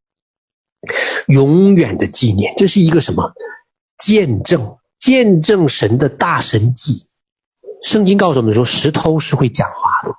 [1.26, 3.32] 永远的纪念，这是一个什么
[3.96, 4.77] 见证？
[4.98, 7.06] 见证神的大神迹，
[7.84, 10.14] 圣经告诉我们说，石头是会讲话的，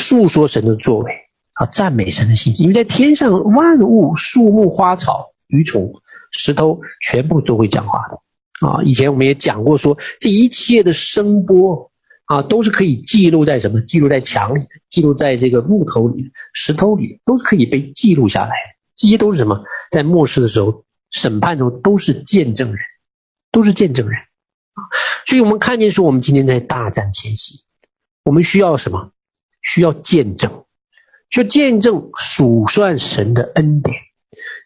[0.00, 1.12] 述说神的作为
[1.54, 2.62] 啊，赞美神的信息。
[2.62, 5.94] 因为在天上万物、树木、花草、鱼虫、
[6.30, 8.82] 石头，全部都会讲话的啊。
[8.84, 11.90] 以前我们也讲过说，这一切的声波
[12.26, 13.80] 啊，都是可以记录在什么？
[13.80, 14.60] 记录在墙里，
[14.90, 18.52] 记录在这个木头里、石头里，都是可以被记录下来。
[18.94, 19.64] 这些都是什么？
[19.90, 22.78] 在末世的时候，审判中都是见证人。
[23.50, 24.80] 都是见证人啊，
[25.26, 27.64] 所以我们看见说，我们今天在大战前夕，
[28.24, 29.12] 我们需要什么？
[29.60, 30.64] 需要见证，
[31.30, 33.96] 需要见证数算神的恩典，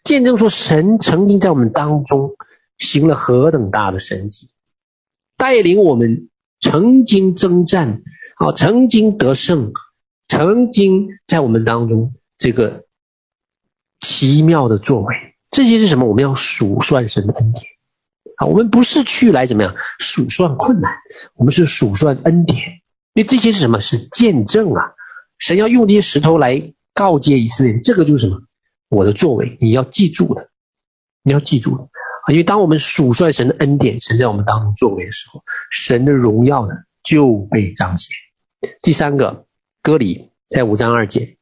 [0.04, 2.36] 见证说神曾经在我们当中
[2.78, 4.50] 行了何等大的神迹，
[5.36, 6.28] 带领我们
[6.60, 8.02] 曾经征战
[8.36, 9.72] 啊，曾经得胜，
[10.28, 12.84] 曾经在我们当中这个
[14.00, 15.16] 奇妙的作为，
[15.50, 16.06] 这些是什么？
[16.06, 17.64] 我们要数算神的恩典。
[18.36, 20.92] 啊，我们不是去来怎么样数算困难，
[21.34, 22.58] 我们是数算恩典。
[23.14, 23.78] 因为这些是什么？
[23.80, 24.94] 是见证啊！
[25.38, 28.40] 神要用这些石头来告诫以色列，这个就是什么？
[28.88, 30.48] 我的作为，你要记住的，
[31.22, 32.32] 你要记住的啊！
[32.32, 36.72] 因为当我们数算神的恩典，神在我们当中作为的时候，神的荣耀呢
[37.02, 38.16] 就被彰显。
[38.82, 39.46] 第三个，
[39.82, 41.36] 歌礼在五章二节，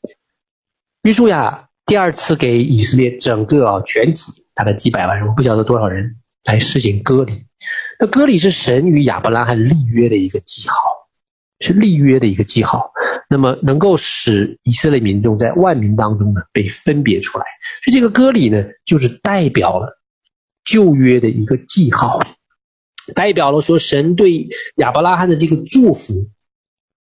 [1.03, 7.47] 约书亚第二次给以色列整个啊全体大概几百万人，我不晓得多少人来实行割礼。
[7.99, 10.75] 那割礼是神与亚伯拉罕立约的一个记号，
[11.59, 12.93] 是立约的一个记号。
[13.29, 17.45] 那么能够使以色列民众在万民当中呢被分别出来，
[17.85, 20.03] 所以这个割礼呢就是代表了
[20.65, 22.21] 旧约的一个记号，
[23.15, 26.31] 代表了说神对亚伯拉罕的这个祝福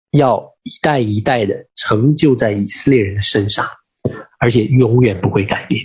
[0.09, 3.67] 要一代一代的成就在以色列人的身上，
[4.39, 5.81] 而且永远不会改变，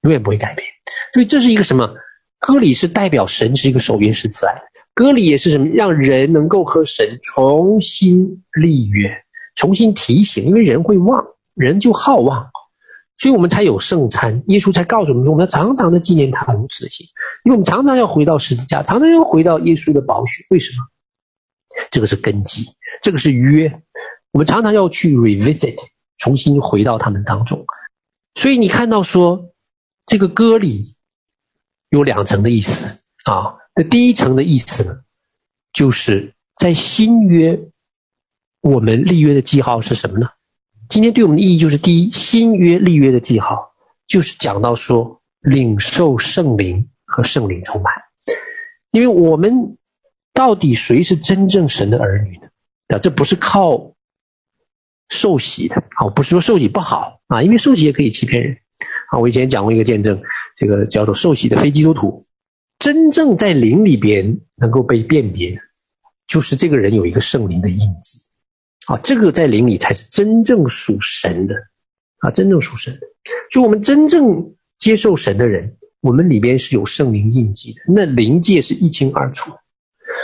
[0.00, 0.66] 永远不会改变。
[1.12, 1.94] 所以这是一个什么？
[2.44, 4.62] 歌礼是代表神是一个守约是慈爱，
[4.94, 5.68] 歌礼也是什么？
[5.68, 9.22] 让人能够和神重新立约。
[9.54, 11.24] 重新提醒，因为人会忘，
[11.54, 12.50] 人就好忘，
[13.16, 14.42] 所以我们才有圣餐。
[14.48, 17.06] 耶稣才告诉我们说，我们要常常的纪念他如此行，
[17.44, 20.44] 因为我们常常要回到十字架，常常要回到耶稣的宝血。
[20.50, 20.84] 为什么？
[21.92, 23.80] 这个是根基，这个是约。
[24.32, 25.76] 我们常常要去 revisit，
[26.18, 27.66] 重新回到他们当中。
[28.34, 29.52] 所以你看到说，
[30.06, 30.96] 这个歌礼
[31.92, 33.58] 有两层的意思啊。
[33.76, 35.00] 那第一层的意思呢，
[35.72, 37.68] 就是在新约。
[38.60, 40.28] 我们立约的记号是什么呢？
[40.88, 43.72] 今天对我们的意义就是：第一，新约立约的记号
[44.06, 47.92] 就是讲到说领受圣灵和圣灵充满。
[48.92, 49.78] 因为我们
[50.32, 52.50] 到底谁是真正神的儿女呢？
[52.86, 53.94] 啊，这不是靠
[55.08, 58.58] 受洗的啊，不是说受洗不好啊，因为受洗也可以欺骗人
[59.12, 59.18] 啊。
[59.18, 60.22] 我以前讲过一个见证，
[60.56, 62.24] 这个叫做受洗的非基督徒，
[62.78, 65.60] 真正在灵里边能够被辨别的，
[66.26, 68.20] 就是这个人有一个圣灵的印记。
[68.86, 71.54] 啊，这个在灵里才是真正属神的，
[72.18, 73.00] 啊，真正属神的。
[73.52, 79.52] 就我们真正接受神的人，我们里边是有圣灵印记的，那灵界是一清二楚。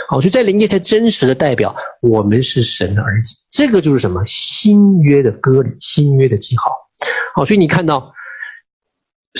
[0.09, 3.35] 好，所以在灵界才真实的代表我们是神的儿子。
[3.49, 4.25] 这个就是什么？
[4.27, 6.71] 新约的歌礼，新约的记号。
[7.35, 8.13] 好，所以你看到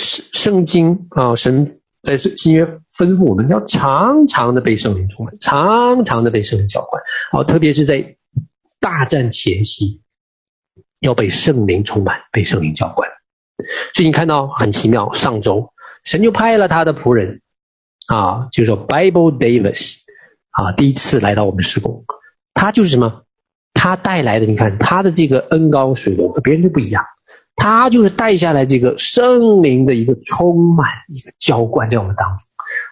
[0.00, 2.64] 圣圣经啊，神在新约
[2.96, 7.02] 吩咐我们要常常的被圣灵充满，常常的被圣灵浇灌。
[7.30, 8.16] 好，特别是在
[8.80, 10.00] 大战前夕，
[10.98, 13.08] 要被圣灵充满，被圣灵浇灌。
[13.94, 17.42] 所以你看到很奇妙，上周神就派了他的仆人
[18.06, 19.98] 啊，就是说 Bible Davis
[20.50, 22.04] 啊，第一次来到我们施工，
[22.54, 23.24] 他就是什么？
[23.74, 27.04] 他带来的，你看他的这个恩高水流和别人就不一样，
[27.60, 32.46] 他就是带下来这个圣灵的一个充满，一个浇灌在我们当中。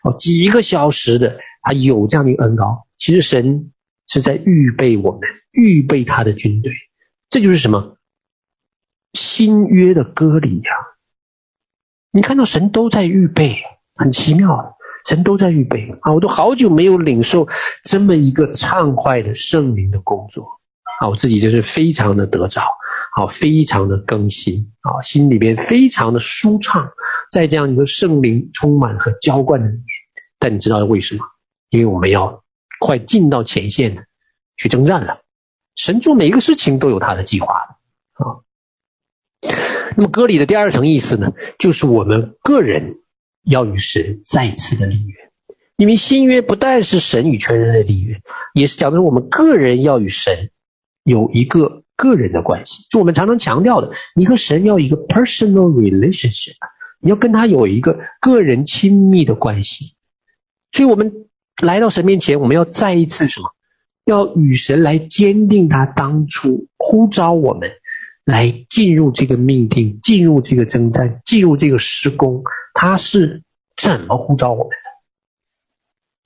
[0.05, 2.87] 哦，几个小时的，他有这样的一个恩膏。
[2.99, 3.73] 其实神。
[4.11, 5.21] 是在预备我们，
[5.53, 6.73] 预备他的军队，
[7.29, 7.99] 这就是什么？
[9.13, 10.71] 新约的歌礼呀！
[12.11, 13.59] 你看到神都在预备，
[13.95, 16.15] 很奇妙，神都在预备啊！
[16.15, 17.49] 我都好久没有领受
[17.85, 20.59] 这么一个畅快的圣灵的工作
[21.01, 21.09] 啊！
[21.11, 22.63] 我自己就是非常的得着，
[23.15, 26.91] 啊，非常的更新啊，心里边非常的舒畅，
[27.31, 29.85] 在这样一个圣灵充满和浇灌的里面。
[30.39, 31.25] 但你知道为什么？
[31.71, 32.45] 因为我们要。
[32.81, 34.07] 快进到前线
[34.57, 35.23] 去征战了。
[35.75, 37.77] 神做每一个事情都有他的计划
[38.13, 38.47] 啊。
[39.97, 43.01] 那么歌里的第二层意思呢，就是我们个人
[43.43, 45.33] 要与神再次的立约。
[45.77, 48.23] 因为新约不但是神与全人类的立约，
[48.55, 50.53] 也是讲的是我们个人要与神
[51.03, 52.87] 有一个个人的关系。
[52.89, 56.55] 就我们常常强调的，你和神要一个 personal relationship，
[56.99, 59.97] 你要跟他有一个个人亲密的关系。
[60.73, 61.27] 所以我们。
[61.61, 63.49] 来到神面前，我们要再一次什么？
[64.05, 67.73] 要与神来坚定他当初呼召我们
[68.25, 72.45] 来进入这个命定，进入这个征战，进入这个施工。
[72.75, 73.43] 他是
[73.77, 74.77] 怎么呼召我们的？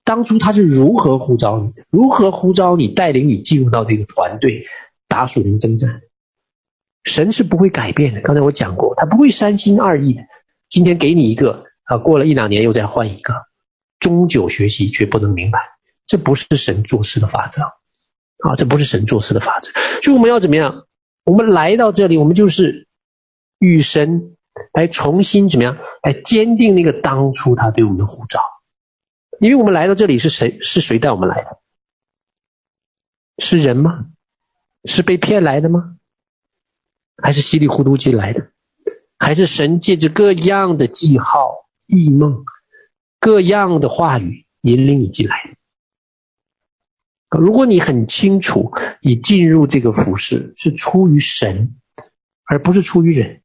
[0.04, 1.82] 当初他是如何呼召你的？
[1.88, 4.66] 如何呼召你，带领你进入到这个团队
[5.12, 6.00] 打属灵征战？
[7.04, 8.22] 神是不会改变的。
[8.22, 10.22] 刚才我讲过，他不会三心二意的。
[10.70, 13.34] 今天给你一个，啊，过了一两年又再换一个。
[14.00, 15.58] 终久学习却不能明白，
[16.06, 17.62] 这不是神做事的法则
[18.38, 18.56] 啊！
[18.56, 19.70] 这不是神做事的法则。
[20.02, 20.86] 所以我们要怎么样？
[21.24, 22.88] 我们来到这里，我们就是
[23.58, 24.38] 与神
[24.72, 25.76] 来重新怎么样？
[26.02, 28.40] 来坚定那个当初他对我们的护照。
[29.40, 30.58] 因为我们来到这里是谁？
[30.62, 31.58] 是谁带我们来的？
[33.44, 34.06] 是人吗？
[34.84, 35.96] 是被骗来的吗？
[37.22, 38.50] 还是稀里糊涂进来的？
[39.18, 42.44] 还是神借着各样的记号、异梦？
[43.20, 45.36] 各样的话语引领你进来。
[47.28, 51.76] 如果你很清楚，你进入这个服事是出于神，
[52.44, 53.42] 而不是出于人。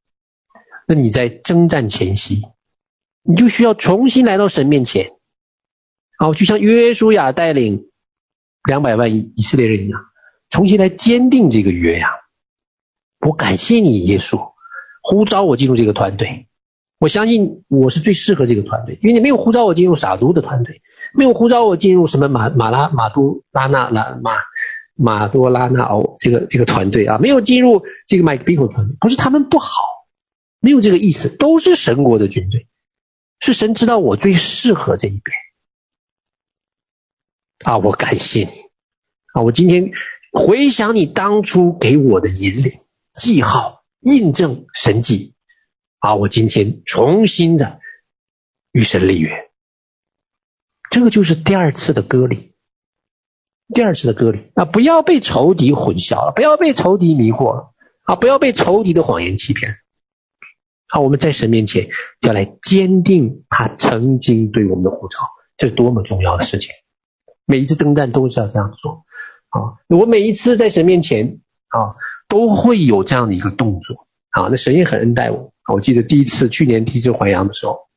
[0.88, 2.42] 那你在征战前夕，
[3.22, 5.12] 你就需要重新来到神面前，
[6.18, 7.92] 好，就像约书亚带领
[8.64, 10.07] 两百万以色列人一样，
[10.50, 12.10] 重新来坚定这个约呀。
[13.20, 14.54] 我感谢你，耶稣，
[15.02, 16.48] 呼召我进入这个团队。
[17.00, 20.82] 我相信我是最适合这个团队，因为你没有呼召我进入撒督的团队，
[21.14, 24.32] 没有呼召我进入什么马马拉马都拉纳拉马
[24.96, 29.70] 马多拉纳奥这个这个团队啊，没有进入这个麦克比夫团队，不是他们不好，
[30.60, 32.68] 没有这个意思，都是神国的军队，
[33.40, 35.36] 是神知道我最适合这一边
[37.64, 38.50] 啊，我感谢你
[39.34, 39.92] 啊，我今天
[40.38, 42.74] 回想你当初给我的引领、
[43.12, 45.34] 记号、印证、神迹。
[46.00, 46.14] 啊！
[46.14, 47.80] 我今天重新的
[48.72, 49.32] 与神立约，
[50.92, 52.56] 这个就是第二次的割礼，
[53.74, 54.66] 第二次的割礼啊！
[54.66, 57.74] 不要被仇敌混淆了，不要被仇敌迷惑了
[58.04, 58.16] 啊！
[58.16, 59.78] 不要被仇敌的谎言欺骗。
[60.88, 61.90] 好，我们在神面前
[62.22, 65.18] 要来坚定他曾经对我们的呼召，
[65.58, 66.70] 这是多么重要的事情！
[67.44, 69.04] 每一次征战都是要这样做
[69.50, 69.80] 啊！
[69.88, 71.40] 我每一次在神面前
[71.70, 71.88] 啊，
[72.28, 74.48] 都会有这样的一个动作啊！
[74.50, 75.54] 那神也很恩待我。
[75.74, 77.88] 我记得第一次去年第一次还阳的时候，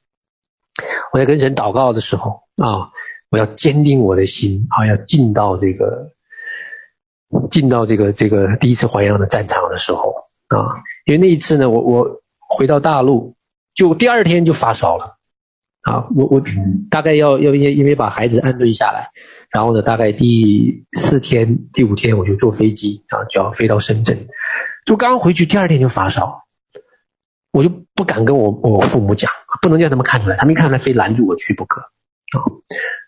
[1.12, 2.90] 我在跟神祷告的时候啊，
[3.30, 6.12] 我要坚定我的心啊，要进到这个
[7.50, 13.36] 进到这个这个第一次还阳的战场的时候啊，因为那一次呢，我我回到大陆，
[13.74, 15.19] 就第二天就发烧了
[15.82, 16.42] 啊，我我
[16.90, 19.08] 大概要要因因为把孩子安顿下来，
[19.50, 24.26] 然后呢，大概第四天第五天我就坐飞机啊，就要飞到深圳，
[24.84, 26.44] 就刚回去第二天就发烧。
[27.52, 29.28] 我就不敢跟我我父母讲，
[29.60, 32.46] 不能叫他们看出来，他们一看出来非拦住我去不可啊。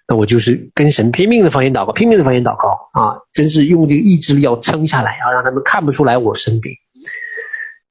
[0.08, 6.72] 那我就是跟神拼命的方言祷告，拼命的方言祷告啊，真是用这个意志力要撑下来啊，让他们看不出来我生病。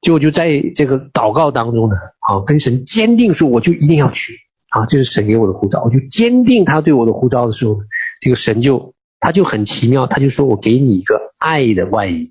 [0.02, 4.34] 就就在这个祷告当中呢，啊，跟神坚定说，我就一定要去
[4.72, 7.78] 啊，这是神给我的护照，我就坚定他对我的护照的时候，
[8.20, 12.28] 这个神就他就很奇妙，他就说我给你一个爱的外衣，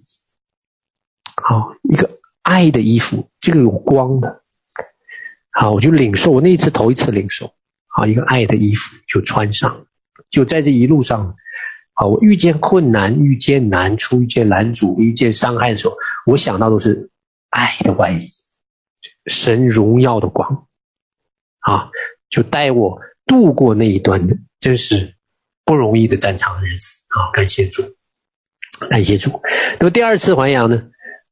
[1.36, 2.10] 好一个。
[2.42, 4.42] 爱的衣服，这个有光的，
[5.52, 6.32] 好，我就领受。
[6.32, 7.52] 我那一次头一次领受，
[7.86, 9.86] 好，一个爱的衣服就穿上，
[10.30, 11.36] 就在这一路上，
[11.92, 17.10] 好，我遇见困难、遇见难处、遇见拦阻、遇见伤害的时候，我想到都是
[17.50, 18.30] 爱的外衣，
[19.26, 20.66] 神荣耀的光，
[21.60, 21.90] 啊，
[22.30, 25.14] 就带我度过那一段的真是
[25.64, 26.94] 不容易的战场的日子。
[27.10, 27.32] 啊！
[27.32, 27.82] 感谢主，
[28.88, 29.42] 感谢主。
[29.80, 30.84] 那么第二次还阳呢？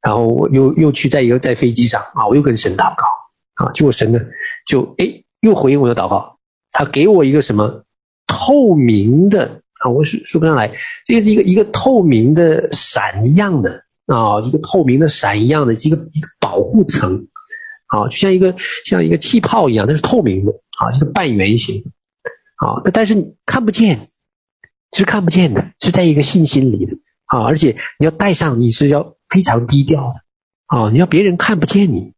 [0.03, 2.03] 然后我又又去在一个在飞机上。
[2.15, 3.07] 啊，我又跟神祷告。
[3.55, 4.19] 啊，结果神呢
[4.67, 6.39] 就诶又回应我的祷告，
[6.73, 7.85] 他给我一个什么
[8.27, 10.75] 透明的啊，我说说不上来，
[11.05, 13.85] 这个是一个一个透明的闪一样的。
[14.07, 17.29] 啊，一个透明的闪一样的一个一个保护层。
[17.89, 18.55] 啊，就像一个
[18.87, 21.93] 像一个气泡一样，它是透明的啊，就是半圆形
[22.57, 24.09] 啊，但是你看不见，
[24.93, 29.17] 是看不见的，是在一个信心里的啊，而且你要戴上，你是要。
[29.31, 30.23] 非常低调的
[30.75, 32.15] 啊，你要别人看不见你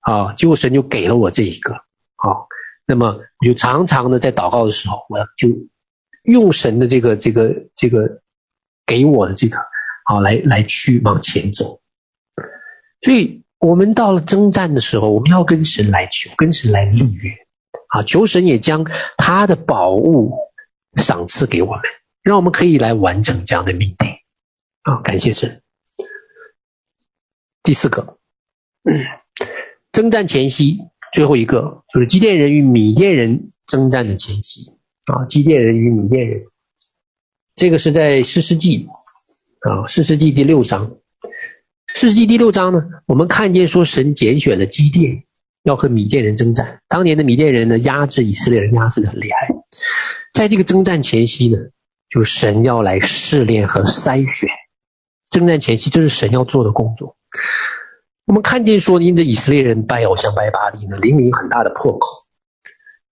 [0.00, 1.72] 啊，结果神就给了我这一个
[2.16, 2.50] 啊，
[2.84, 5.68] 那么我就常常的在祷告的时候，我就
[6.24, 8.22] 用神的这个这个这个
[8.86, 9.56] 给我的这个
[10.06, 11.80] 啊来来去往前走。
[13.00, 17.30] 所以我们到了征战的时候，我们要跟神来求，跟神来立约。
[17.88, 18.84] 啊，求神也将
[19.16, 20.34] 他的宝物
[20.96, 21.80] 赏赐给我们，
[22.22, 24.08] 让我们可以来完成这样的命定。
[24.82, 25.62] 啊，感谢神。
[27.62, 28.18] 第四个，
[28.84, 29.04] 嗯，
[29.92, 30.78] 征战前夕，
[31.12, 34.76] 最后一个就是基甸人与米甸人征战的前夕。
[35.06, 36.44] 啊，基甸人与米甸人，
[37.54, 38.86] 这个是在士师记
[39.60, 40.98] 啊，士师记第六章，
[42.00, 45.24] 士师记第六章呢，我们看见说神拣选了基甸，
[45.64, 46.78] 要和米甸人征战。
[46.86, 49.48] 当年的米甸人呢，压制以色列人，压制的很厉害。
[50.32, 51.58] 在这个征战前夕呢，
[52.08, 54.48] 就神要来试炼和筛选。
[55.28, 57.16] 征战前夕，这是神要做的工作。
[58.26, 62.28] 我们看见说，因着以色列人拜偶像、拜巴力呢，临临很大的破口。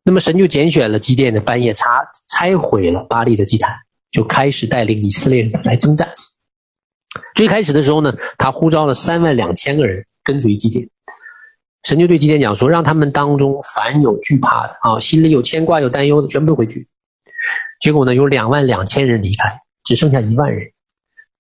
[0.04, 1.88] 那么神就拣选了基甸的半夜拆
[2.28, 3.78] 拆毁了巴力的祭坛，
[4.12, 6.12] 就开始带领以色列人来征战。
[7.34, 10.88] 最开始的时候呢，他呼召了三万两千个人跟随基甸。
[11.82, 16.88] 神就对基甸讲说，让他们当中凡有惧怕的啊，心里有牵挂、有担忧的，全部都回去。
[17.80, 20.72] 结果呢，有两万两千人离开，只剩下一万人。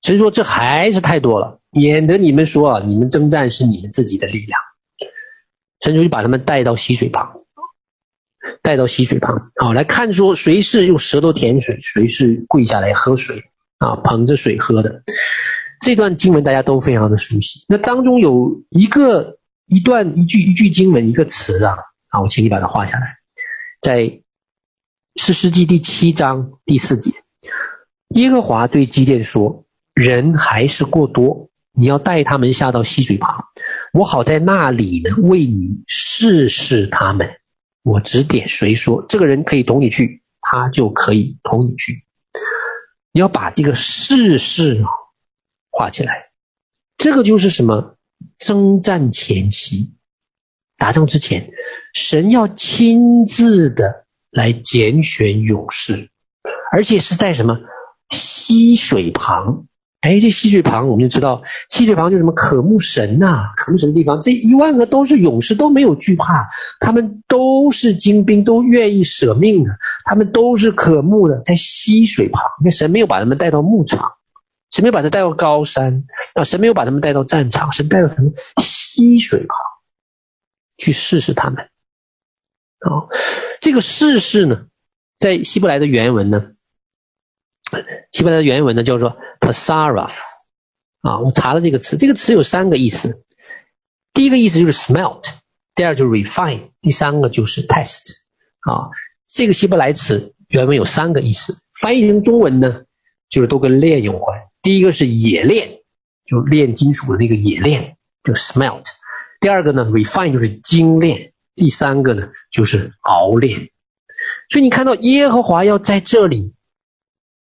[0.02, 4.60] 神说：“这还是太多了，免得你们说啊，你们征战是你们自己的力量。”
[5.80, 7.32] 神就把他们带到溪水旁，
[8.62, 13.44] 带到溪水旁，好来看说谁是用舌头舔水，谁是跪下来喝水
[13.78, 15.02] 啊，捧着水喝的。
[15.80, 17.64] 这段经文大家都非常的熟悉。
[17.68, 21.76] 那当中有一个一段一句一句经文一个词啊，
[22.08, 23.16] 啊，我请你把它画下来，
[23.80, 24.20] 在
[25.16, 27.12] 士师记第七章第四节，
[28.08, 29.64] 耶和华对基甸说
[29.94, 33.44] ：“人还是过多，你要带他们下到溪水旁，
[33.92, 37.30] 我好在那里呢为你试试他们。
[37.82, 42.04] 我指点谁说这个人可以同你去，他就可以同你去。”
[43.12, 44.88] 你要把这个试试啊
[45.76, 46.30] 画起来，
[46.96, 47.96] 这个就是什么？
[48.38, 49.92] 征战前夕，
[50.78, 51.50] 打仗之前，
[51.92, 56.08] 神要亲自的来拣选勇士，
[56.72, 57.58] 而且是在什么
[58.08, 59.66] 溪水旁？
[60.00, 64.22] 哎，这溪水旁，我们就知道，溪水旁就什么渴慕神呐、啊，渴慕神的地方。
[64.22, 66.48] 这一万个都是勇士，都没有惧怕，
[66.80, 69.70] 他们都是精兵，都愿意舍命的，
[70.04, 72.42] 他们都是渴慕的，在溪水旁。
[72.60, 74.12] 因为神没有把他们带到牧场，
[74.70, 76.04] 神没有把他带到高山
[76.34, 79.56] 啊，神没有把他们带到战场，神带到什么溪水旁
[80.76, 81.70] 去试试他们。
[82.78, 83.08] 啊，
[83.60, 84.66] 这个试试呢，
[85.18, 86.52] 在希伯来的原文呢。
[88.12, 90.22] 希伯来的原文呢叫做 t a s a r a f
[91.00, 93.24] 啊，我查了这个词，这个词有三个意思。
[94.12, 95.24] 第一个意思就是 smelt，
[95.74, 98.14] 第二就是 refine，第三个就是 test
[98.60, 98.90] 啊。
[99.26, 102.84] 这个希伯来词原文有三个意思，翻译成中文呢，
[103.28, 104.48] 就是都跟炼有关。
[104.66, 105.78] 第一个是冶炼，
[106.24, 108.82] 就炼金属的那个冶炼，就 smelt。
[109.38, 113.70] 第二个呢 refine 就是精炼，第三个呢就是熬炼。
[114.50, 116.56] 所以你看到耶和华要在这里。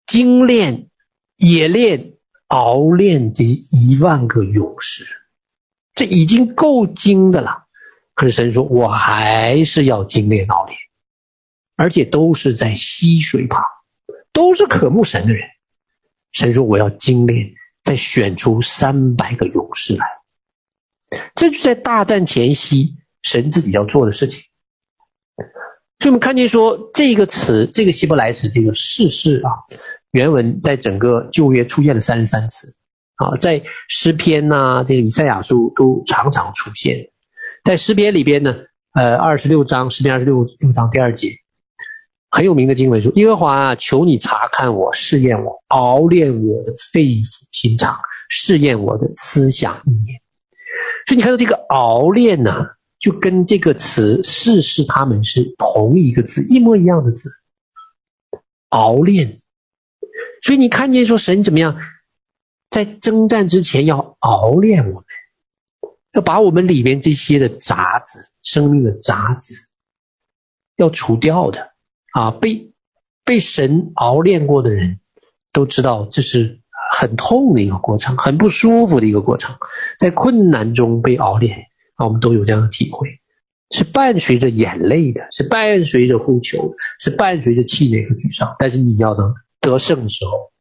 [0.06, 0.90] 精炼、
[1.38, 2.16] 冶炼、
[2.48, 5.06] 熬炼这一万个勇士，
[5.96, 7.68] 这已经够精的了。
[8.14, 10.78] 可是神说，我还是要精炼熬炼，
[11.78, 13.64] 而且都是在溪水旁，
[14.34, 15.48] 都是渴慕神的人。
[16.34, 17.54] 神说，我要精炼，
[17.84, 20.06] 再选出三百个勇士来。
[21.36, 24.42] 这就在大战前夕，神自己要做的事情。
[26.00, 29.50] 所以我们看见说，这个词，这个希伯来词，这个试试啊，
[30.12, 32.76] 原文在整个旧约出现了三十三次
[33.16, 37.12] 啊，在诗篇呐、这个以赛亚书都常常出现。
[37.64, 38.56] 在诗篇里边呢，
[38.94, 41.30] 呃，二十六章，诗篇二十六六章第二节，
[42.36, 50.20] 很有名的经文说：“耶和华啊，求你查看我，试验我，熬炼我的肺腑心肠，试验我的思想意念。”
[51.06, 52.72] 所以你看到这个熬炼呢？
[52.98, 57.30] 就跟这个词试试他们是同一个字，一模一样的字，
[58.70, 59.42] 熬炼。
[60.42, 61.78] 所以你看见说神怎么样，
[62.72, 65.06] 在征战之前要熬炼我们，
[66.14, 69.54] 要把我们里面这些的杂质、生命的杂质
[70.78, 71.73] 要除掉的
[72.14, 72.32] 啊！
[72.32, 72.74] 被
[73.26, 75.00] 被神熬炼过的人
[75.52, 76.62] 都知道，这是
[76.92, 79.58] 很痛的一个过程，很不舒服的一个过程，
[80.00, 81.68] 在困难中被熬炼。
[81.96, 83.20] 啊，我们都有这样的体会，
[83.70, 88.56] 是伴随着眼泪的，是伴随着呼求，是伴随着气馁和沮丧。
[88.60, 90.52] 但是你要能得胜的时候，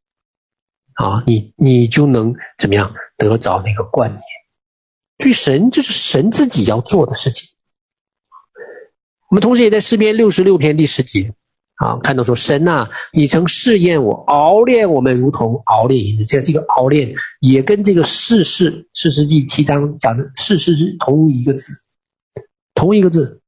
[0.95, 4.23] 啊，你你就能怎么样得着那个冠冕。
[5.19, 7.51] 所以神这是神自己要做的事情。
[9.31, 11.35] 我们同时也在诗篇六十六篇第十节。
[11.83, 16.25] 啊，看到说神呐，你曾试验我，熬炼我们，如同熬炼银子。
[16.25, 21.83] 这这个熬炼也跟这个士师士师记七章讲的士师是同一个字，
[22.75, 23.41] 同一个字。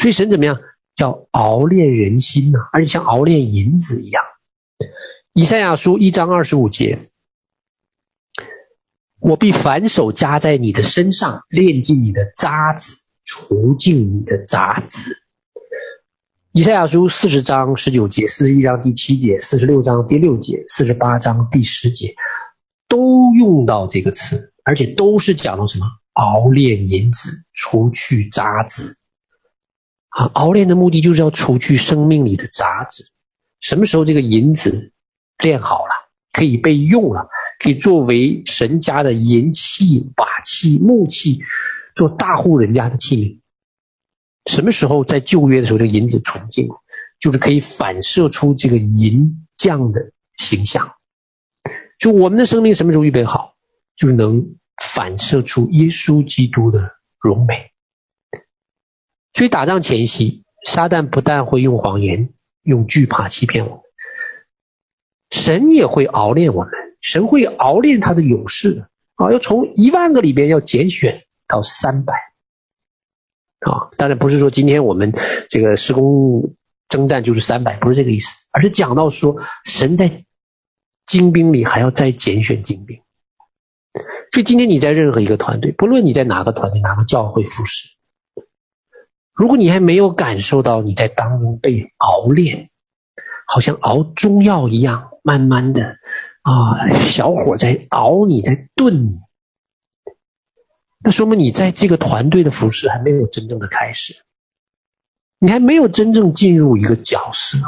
[0.00, 0.60] 所以神怎么样
[0.96, 2.58] 叫熬炼人心呐？
[2.72, 4.24] 而且像熬炼银子一样。
[5.34, 7.00] 以赛亚书一章二十五节，
[9.20, 15.21] 我必反手加在你的身上，炼尽你的渣滓，除尽你的杂质。
[16.54, 22.14] 以赛亚书四十章十九节、四十一章第七节、四十六章第六节、四十八章第十节，
[22.88, 25.86] 都用到这个词，而且都是讲到什么？
[26.12, 28.96] 熬炼银子，除去渣滓。
[30.10, 33.04] 啊，熬炼的目的就是要除去生命里的杂质。
[33.62, 34.92] 什么时候这个银子
[35.38, 35.92] 炼好了，
[36.34, 37.28] 可以被用了，
[37.60, 41.40] 可以作为神家的银器、瓦器、木器，
[41.94, 43.41] 做大户人家的器皿。
[44.46, 46.68] 什么时候在旧约的时候，这个银子纯净，
[47.20, 50.94] 就是可以反射出这个银匠的形象。
[51.98, 53.54] 就我们的生命什么时候预备好，
[53.96, 56.90] 就是能反射出耶稣基督的
[57.20, 57.70] 荣美。
[59.32, 63.80] 所以打仗前夕，撒旦不但会用谎言、用惧怕欺骗我们，
[65.30, 66.72] 神也会熬炼我们。
[67.00, 72.31] 神会熬炼他的勇士啊，要从一万个里边要拣选到三百。
[73.70, 75.12] 啊，当然不是说今天我们
[75.48, 76.54] 这个施工
[76.88, 80.24] 征战就是三百，不是这个意思，而是讲到说神在
[81.06, 83.00] 精兵里还要再拣选精兵，
[84.32, 87.88] 所以今天你在任何一个团队，不论你在哪个团队、哪个教会服侍，
[89.32, 92.70] 如果你还没有感受到你在当中被熬炼，
[93.46, 95.96] 好像熬中药一样，慢慢的
[96.42, 99.18] 啊，小火在熬你，在炖你，
[101.04, 104.22] 那说明你在这个团队的服侍还没有真正的开始，
[105.38, 107.58] 你还没有真正进入一个角色。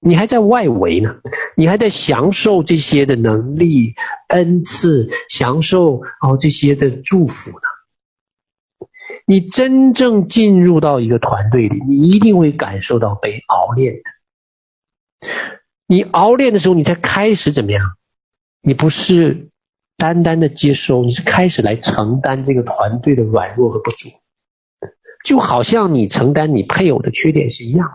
[0.00, 1.16] 你还在外围呢，
[1.56, 3.96] 你还在享受这些的能力、
[4.28, 7.56] 恩赐，享受哦这些的祝福呢。
[9.26, 15.28] 你真正进入到一个团队里，你一定会感受到被熬炼的。
[15.88, 17.96] 你熬炼的时候，你才开始怎么样？
[18.60, 19.48] 你不是
[19.98, 24.10] 单单的接收，你是开始来承担这个团队的软弱和不足，
[25.24, 27.88] 就好像你承担你配偶的缺点是一样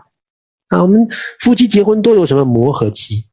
[0.68, 0.76] 的。
[0.76, 1.08] 啊，我们
[1.40, 3.24] 夫妻结婚都有什么磨合期，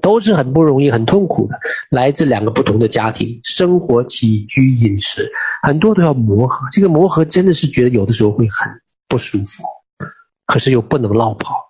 [0.00, 1.60] 都是很不容易、很痛苦的。
[1.90, 5.30] 来自两个不同的家庭，生活起居饮食，
[5.62, 6.68] 很多都要磨合。
[6.72, 9.62] 这个磨合真的是觉得有的时候会很不舒服，
[10.46, 11.66] 可是又不能落跑。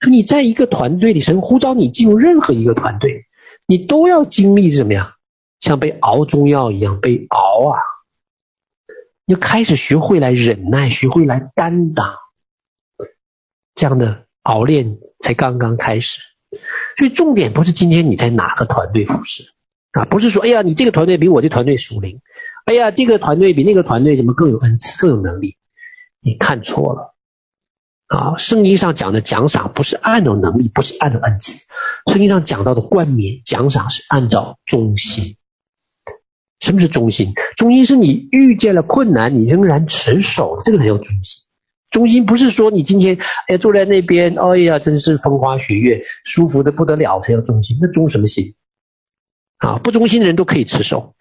[0.00, 3.26] 可你在一个团队里，神呼召你进入任何一个团队，
[3.66, 5.12] 你都要经历怎么样？
[5.60, 7.78] 像被熬中药一样被熬啊！
[9.26, 12.16] 要开始学会来忍耐，学会来担当，
[13.74, 14.24] 这样的。
[14.46, 16.20] 熬炼才刚刚开始，
[16.96, 19.42] 所以重点不是今天你在哪个团队服侍
[19.90, 22.20] 啊，不是说哎呀你这个团队比我这团队属灵，
[22.64, 25.56] 哎呀这个团队比那个团队怎么更有恩赐更有能力，
[26.20, 27.16] 你看错了
[28.06, 28.36] 啊！
[28.38, 31.58] 圣经上讲的奖赏不是按照能力，不是按照恩赐，
[32.12, 35.38] 圣经上讲到的冠冕奖赏是按照忠心。
[36.60, 37.32] 什么是忠心？
[37.56, 41.44] 忠心是你遇见了困难，你仍然持守，这个才叫忠心。
[41.90, 47.78] 忠心不是说你今天哎坐在那边，哎呀真是风花雪月，舒服的不得了才叫忠心。
[47.80, 48.54] 那忠什么心？
[49.58, 51.14] 啊，不忠心的人都可以持守。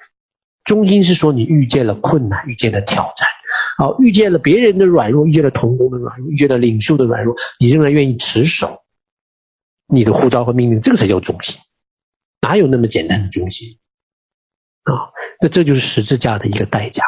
[0.64, 3.28] 忠心是说你遇见了困难，遇见了挑战，
[3.78, 8.82] 好，遇见了别人的软弱，遇见了同工的软弱，遇见了领袖的软弱，你仍然愿意持守
[9.88, 11.60] 你的护照和命令，这个才叫忠心。
[12.42, 13.78] 哪有那么简单的忠心？
[14.86, 15.12] 啊，
[15.42, 17.04] 那这就是十字架的一个代价。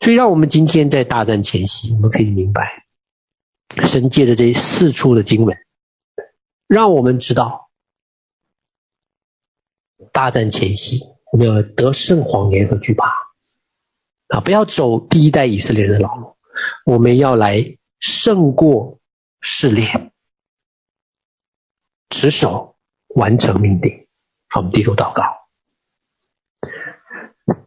[0.00, 2.86] 所以，让我们今天在大战前夕，我们可以明白，
[3.86, 5.58] 神借着这四处的经文，
[6.68, 7.70] 让我们知道，
[10.12, 11.00] 大战前夕
[11.32, 13.08] 我们要得胜谎言和惧怕
[14.28, 14.40] 啊！
[14.40, 16.36] 不要走第一代以色列人的老路，
[16.84, 19.00] 我们要来胜过
[19.40, 20.12] 试炼，
[22.10, 22.76] 持守
[23.08, 24.06] 完成命定。
[24.48, 25.45] 好，我们低头祷告，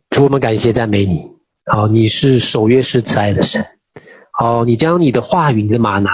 [0.09, 1.37] 主，我们感谢赞美你。
[1.65, 3.65] 好，你是守约是慈爱的神。
[4.31, 6.09] 好，你将你的话语、你的吗哪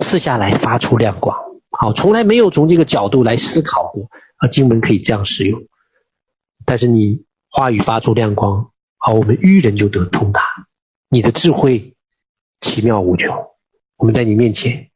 [0.00, 1.38] 赐下来，发出亮光。
[1.70, 5.62] 好，从来没有从这个角度来思考过啊，经文可以这样使用。
[6.66, 10.42] 但是你话语发出亮光，好，我们愚人就得通达。
[11.08, 11.94] 你的智慧
[12.60, 13.36] 奇妙无穷，
[13.96, 14.90] 我们在你面前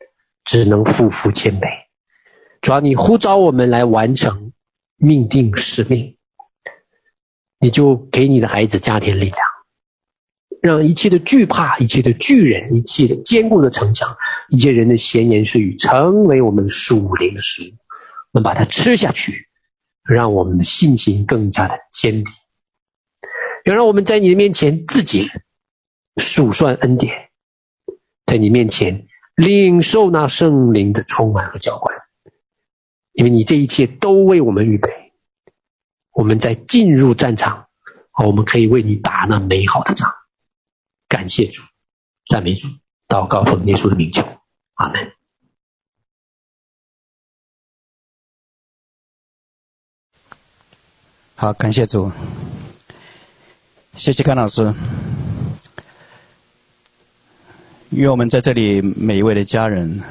[0.45, 1.69] 只能匍匐谦卑。
[2.61, 4.53] 主要你呼召我们来完成
[4.97, 6.18] 命定使命。
[7.61, 9.39] 你就给你的孩子加添力量，
[10.61, 14.17] 让一切的惧怕、一切的巨人、一切的坚固的城墙、
[14.49, 17.75] 一切人的闲言碎语，成为我们属灵的食物，
[18.33, 19.49] 我们把它吃下去，
[20.05, 22.33] 让我们的信心更加的坚定。
[23.65, 25.29] 要让我们在你的面前自己
[26.17, 27.29] 数算恩典，
[28.25, 31.95] 在你面前领受那圣灵的充满和浇灌，
[33.13, 35.08] 因为你这一切都为我们预备。
[36.19, 37.69] 我们在进入战场，
[38.25, 40.13] 我们可以为你打那美好的仗。
[41.07, 41.63] 感谢主，
[42.27, 42.67] 赞美主，
[43.07, 44.27] 祷告奉耶稣的名求，
[44.75, 45.13] 阿门。
[51.37, 52.11] 好，感谢主，
[53.97, 54.75] 谢谢甘老师。
[57.91, 60.03] 愿我们在这里每一位的家人，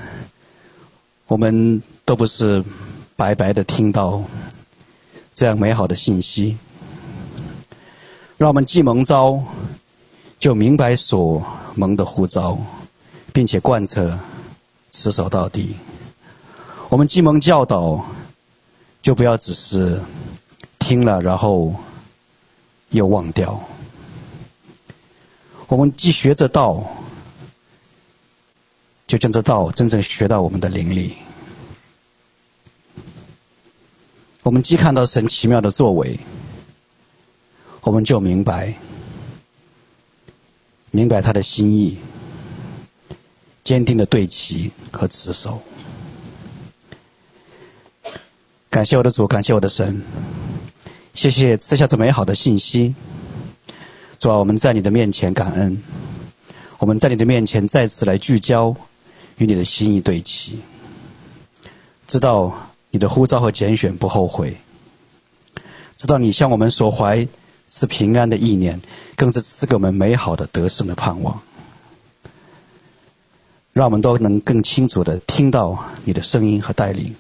[1.26, 2.64] 我们都不是
[3.18, 4.24] 白白的听到。
[5.38, 6.58] 这样美好的信息，
[8.38, 9.40] 让我们既蒙召，
[10.40, 12.58] 就明白所蒙的呼召，
[13.32, 14.18] 并且贯彻
[14.92, 15.76] 持守到底。
[16.90, 18.04] 我们既蒙教导，
[19.04, 20.02] 就不要只是
[20.80, 21.72] 听了然后
[22.90, 23.62] 又忘掉。
[25.68, 26.84] 我们既学着道，
[29.06, 31.14] 就将这道真正学到我们的灵里。
[34.44, 36.18] 我们既看到神奇妙的作为，
[37.82, 38.74] 我们就明白，
[40.92, 41.98] 明白他的心意，
[43.64, 45.62] 坚定的对齐和持守。
[48.70, 50.02] 感谢我的主，感谢我的神，
[51.14, 52.94] 谢谢赐下这美好的信息。
[54.20, 55.82] 主啊，我们在你的面前感恩，
[56.80, 58.76] 我们在你的面前再次来聚焦，
[59.38, 60.60] 与你的心意对齐，
[62.08, 62.67] 知道
[62.98, 64.58] 你的呼召和拣选不后悔，
[65.98, 67.28] 知道你向我们所怀
[67.70, 68.82] 是平安的意念，
[69.16, 71.40] 更是赐给我们美好的得胜的盼望，
[73.72, 77.16] 让我们都能更清楚地听到你的声音和带领，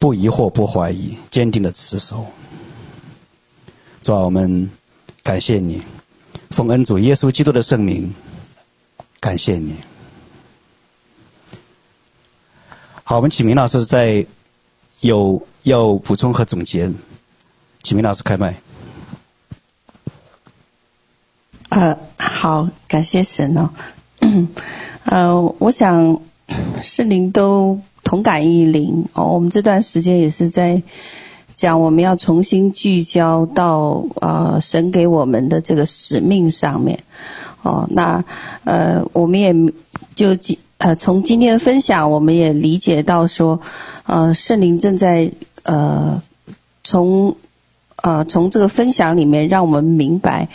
[0.00, 2.26] 不疑惑、不怀疑，坚定地持守。
[4.02, 4.68] 主啊，我们
[5.22, 5.80] 感谢你，
[6.50, 8.12] 奉恩主耶稣基督的圣名，
[9.20, 9.76] 感谢你。
[13.04, 14.26] 好，我们请明老师在
[15.04, 16.90] 有要补充和总结，
[17.82, 18.54] 请明老师开麦。
[21.68, 23.68] 呃，好，感谢神哦。
[25.04, 26.18] 呃，我想
[26.82, 29.26] 圣灵都同感一灵哦。
[29.26, 30.82] 我们这段时间也是在
[31.54, 36.98] 讲，我们要重新聚焦到呃神给我们的这个使命上面
[37.60, 37.86] 哦。
[37.90, 38.24] 那
[38.64, 39.54] 呃，我们也
[40.16, 40.34] 就。
[40.84, 43.58] 呃，从今天的分享，我们也理解到说，
[44.04, 45.32] 呃，圣灵正在
[45.62, 46.20] 呃，
[46.82, 47.34] 从
[48.02, 50.46] 呃从这个分享里面，让我们明白，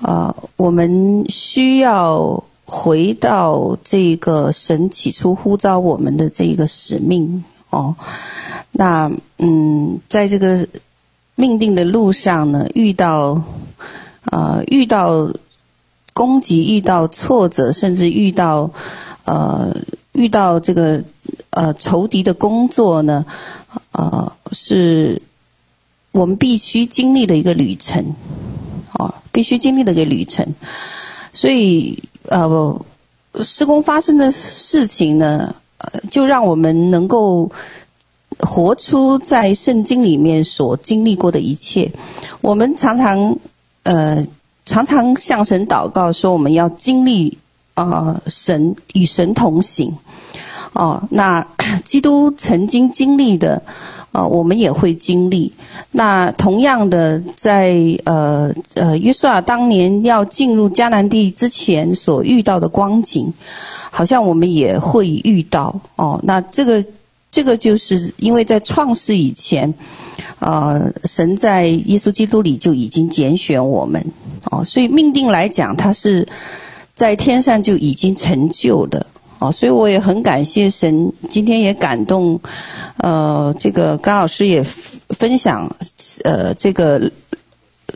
[0.00, 7.94] 呃，我们需要回到这个神起初呼召我们的这个使命哦。
[8.72, 10.66] 那嗯，在这个
[11.34, 13.42] 命定的路上呢，遇到
[14.24, 15.30] 呃遇到
[16.14, 18.70] 攻击，遇到挫折，甚至遇到。
[19.24, 19.74] 呃，
[20.12, 21.02] 遇到这个
[21.48, 23.24] 呃仇敌的工作呢，
[23.92, 25.22] 呃，是
[26.12, 28.14] 我们必须经历的一个旅程，
[28.92, 30.46] 哦，必须经历的一个旅程。
[31.32, 32.84] 所以，呃，
[33.42, 35.54] 施工发生的事情呢，
[36.10, 37.50] 就让我们能够
[38.40, 41.90] 活出在圣经里面所经历过的一切。
[42.42, 43.38] 我们常常
[43.84, 44.26] 呃
[44.66, 47.38] 常常向神祷告说，我们要经历。
[47.74, 49.92] 啊、神与神同行，
[50.74, 51.44] 哦，那
[51.84, 53.60] 基督曾经经历的，
[54.12, 55.52] 呃，我们也会经历。
[55.90, 63.32] 那同样的在，呃呃约瑟亚当年要进入迦南地之前所遇到的光景，
[63.90, 65.80] 好像我们也会遇到。
[65.96, 66.84] 哦，那这个
[67.32, 69.74] 这个就是因为在创世以前，
[70.38, 74.04] 呃，神在耶稣基督里就已经拣选我们，
[74.52, 76.28] 哦，所以命定来讲，它是。
[76.94, 79.04] 在天上就已经成就的
[79.40, 82.40] 哦，所以我也很感谢神，今天也感动，
[82.98, 84.62] 呃，这个甘老师也
[85.08, 85.68] 分享，
[86.22, 87.10] 呃，这个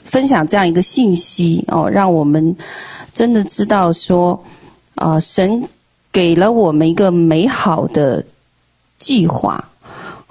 [0.03, 2.57] 分享这样一个信息哦，让我们
[3.15, 4.43] 真的知道说，
[4.97, 5.69] 啊、神
[6.11, 8.25] 给了我们一个美好的
[8.99, 9.65] 计划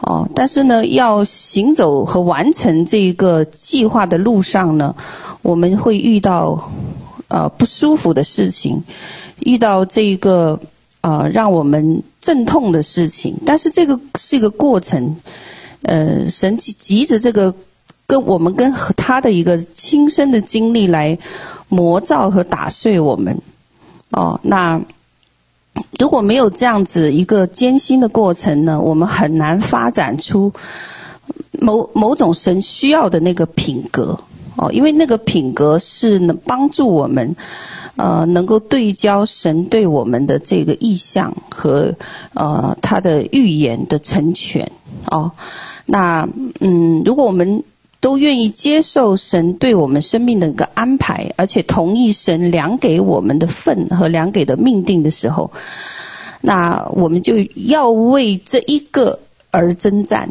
[0.02, 4.94] 哦，但是呢，要行走和完成这个计划的路上呢，
[5.42, 6.70] 我们会遇到。
[7.30, 8.82] 呃，不舒服的事情，
[9.40, 10.60] 遇到这个
[11.02, 15.18] 呃让我们阵痛的事情，但是这个是一个过程，
[15.82, 17.54] 呃，神急急着这个
[18.06, 21.18] 跟我们跟他的一个亲身的经历来
[21.68, 23.38] 磨造和打碎我们。
[24.12, 24.82] 哦，那
[26.00, 30.54] 如果没有这样子一个艰辛的过程呢，我们很难发展出
[31.60, 34.18] 某某种神需要的那个品格。
[34.58, 37.36] 哦，因为那个品格是能帮助我们，
[37.96, 41.94] 呃，能够对焦神对我们的这个意向和
[42.34, 44.72] 呃他的预言的成全。
[45.12, 45.32] 哦，
[45.86, 46.28] 那
[46.60, 47.64] 嗯，如果我们
[48.00, 55.52] 都愿意接受神对我们生命的一个安排，而且同意神量给我们的份和量给的命定的时候，
[56.42, 59.20] 那我们就要为这一个
[59.52, 60.28] 而征战。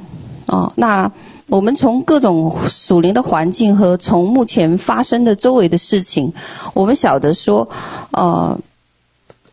[0.47, 1.13] 哦，那。
[1.49, 6.33] 我们从各种属灵的环境和从目前发生的周围的事情，
[6.75, 7.69] 我们晓得说，
[8.11, 8.59] 呃，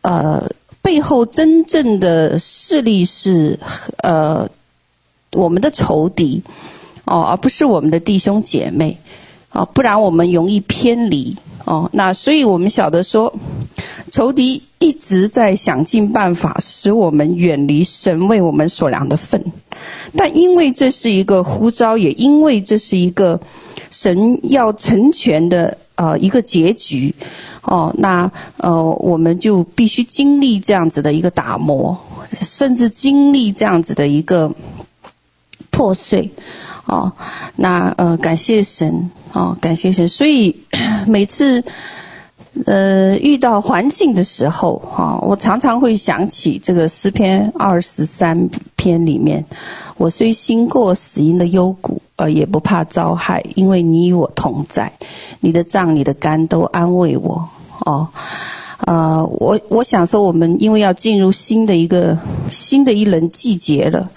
[0.02, 0.50] 呃，
[0.82, 3.58] 背后真正的势力是
[3.98, 4.48] 呃
[5.32, 6.42] 我们的仇敌，
[7.04, 8.98] 哦，而不是我们的弟兄姐妹，
[9.52, 13.34] 哦，不然我们容易偏离，哦，那所以我们晓得说，
[14.12, 19.42] 仇敌一直在想尽办法使我们远离神为我们所量的份。
[20.16, 23.40] 但因为这是一个呼召，也因为这是一个
[23.90, 27.14] 神要成全的呃一个结局，
[27.62, 31.98] 哦，那呃我们就必须经历这样子的一个打磨，
[32.40, 34.52] 甚至经历这样子的一个
[35.70, 36.30] 破碎，
[36.86, 37.12] 哦，
[37.56, 40.54] 那呃感谢神，哦感谢神，所以
[41.06, 41.64] 每次
[42.66, 49.44] 呃遇到环境的时候，哈、哦，我常常会想起这个诗篇二十三篇里面。
[49.96, 54.92] 我虽行过死荫的幽谷，呃，也不怕遭害，因为你与我同在，
[55.40, 57.48] 你的杖、你的竿都安慰我。
[57.86, 58.08] 哦，
[58.86, 62.18] 呃，我我想说，我们因为要进入新的一个
[62.50, 64.08] 新的一轮季节了，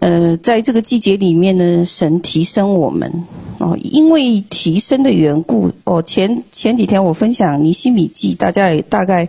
[0.00, 3.10] 呃，在这个季节里面呢，神提升我们
[3.58, 9.28] 哦，因为提升的缘故，哦，前前几天我分享尼西米记，大家也大概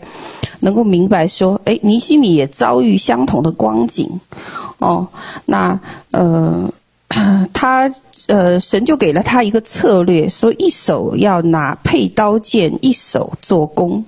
[0.60, 4.20] 能够明白说，诶，尼西米也遭遇相同的光景，
[4.80, 5.08] 哦，
[5.46, 5.80] 那
[6.12, 6.70] 呃。
[7.54, 7.90] 他
[8.26, 14.04] 呃，神就给了他一个策略，说一手要拿配刀剑，一手做工，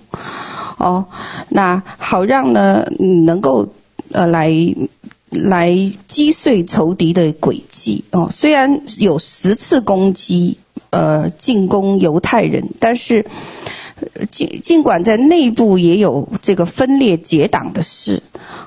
[0.77, 1.05] 哦，
[1.47, 3.67] 那好让呢，你能够
[4.11, 4.51] 呃来
[5.29, 5.75] 来
[6.07, 8.29] 击碎仇敌的诡计哦。
[8.31, 10.57] 虽然有十次攻击
[10.89, 13.25] 呃进攻犹太人，但是
[14.31, 18.21] 尽尽管在内部也有这个分裂结党的事。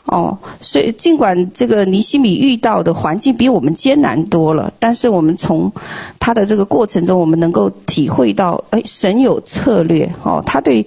[0.06, 5.70] 哦，所以尽管这个尼西米遇到的环境比我们艰难多了，但是我们从
[6.18, 10.42] 他的这个过程中，我们能够体会到，哎，神有策略哦。
[10.44, 10.84] 他对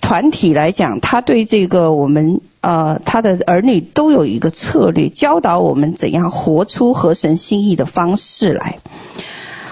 [0.00, 8.78] 团体来讲，他对这个我们呃他的儿女都有一个策略，教导我们怎样活出合神心意的方式来。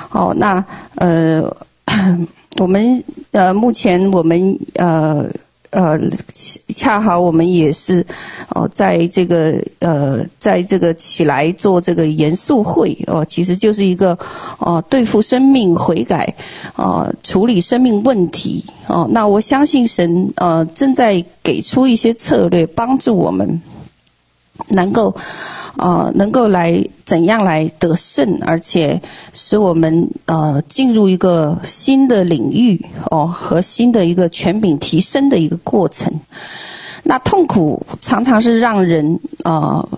[0.09, 0.65] 好，那
[0.97, 1.57] 呃，
[2.59, 5.27] 我们呃目前我们呃。
[5.73, 5.99] 呃，
[6.75, 8.07] 恰好我们也是
[8.51, 14.17] 哦，在这个呃，在这个起来做这个严肃会哦，其实就是一个
[14.59, 16.33] 哦，对付生命悔改
[16.77, 19.09] 哦，处理生命问题哦。
[19.11, 23.61] 那我相信神呃正在给出一些策略，帮助我们。
[24.69, 25.15] 能够，
[25.77, 29.01] 呃，能够来怎样来得胜，而且
[29.33, 36.21] 使我们呃进入一个新的领域哦，和新的一个权柄提升的一个过程。
[37.03, 39.89] 那痛苦常常是让人呃，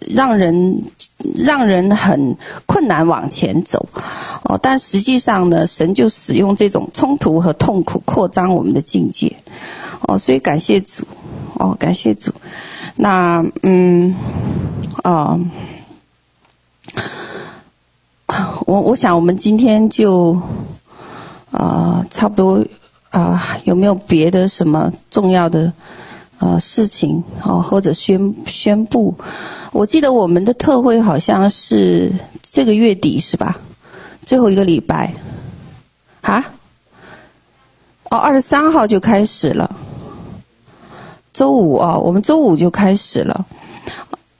[0.00, 0.84] 让人
[1.34, 2.36] 让人很
[2.66, 3.88] 困难往前走
[4.42, 9.34] 哦，但实际上呢，神就使用这种冲突和痛苦扩张我们的境界
[10.02, 11.04] 哦，所以感谢主
[11.54, 12.30] 哦，感谢主。
[12.96, 14.14] 那嗯，
[15.02, 15.38] 啊、
[18.66, 20.32] 我我想我们今天就
[21.50, 22.64] 啊、呃，差不多
[23.10, 25.72] 啊、有没有别的什么重要的
[26.38, 29.14] 呃事情啊、或者宣宣布？
[29.72, 33.58] 我记得我们的特会好像是这个月底是吧？
[34.24, 35.12] 最后一个礼拜
[36.22, 36.44] 啊？
[38.10, 39.76] 哦，二十三号就开始了。
[41.34, 43.44] 周五啊，我们周五就开始了，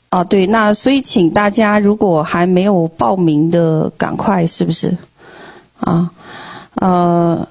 [0.08, 4.96] 啊，对，那所以请大家如果还没有报名的，赶快是不是？
[5.80, 6.10] 啊，
[6.76, 7.48] 呃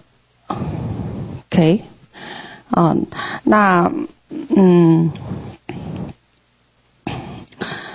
[1.51, 1.81] ，OK，
[2.69, 2.95] 啊，
[3.43, 3.91] 那
[4.55, 5.11] 嗯，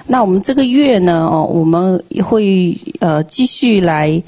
[0.06, 4.22] 那我们这个月呢，哦，我们会呃继续来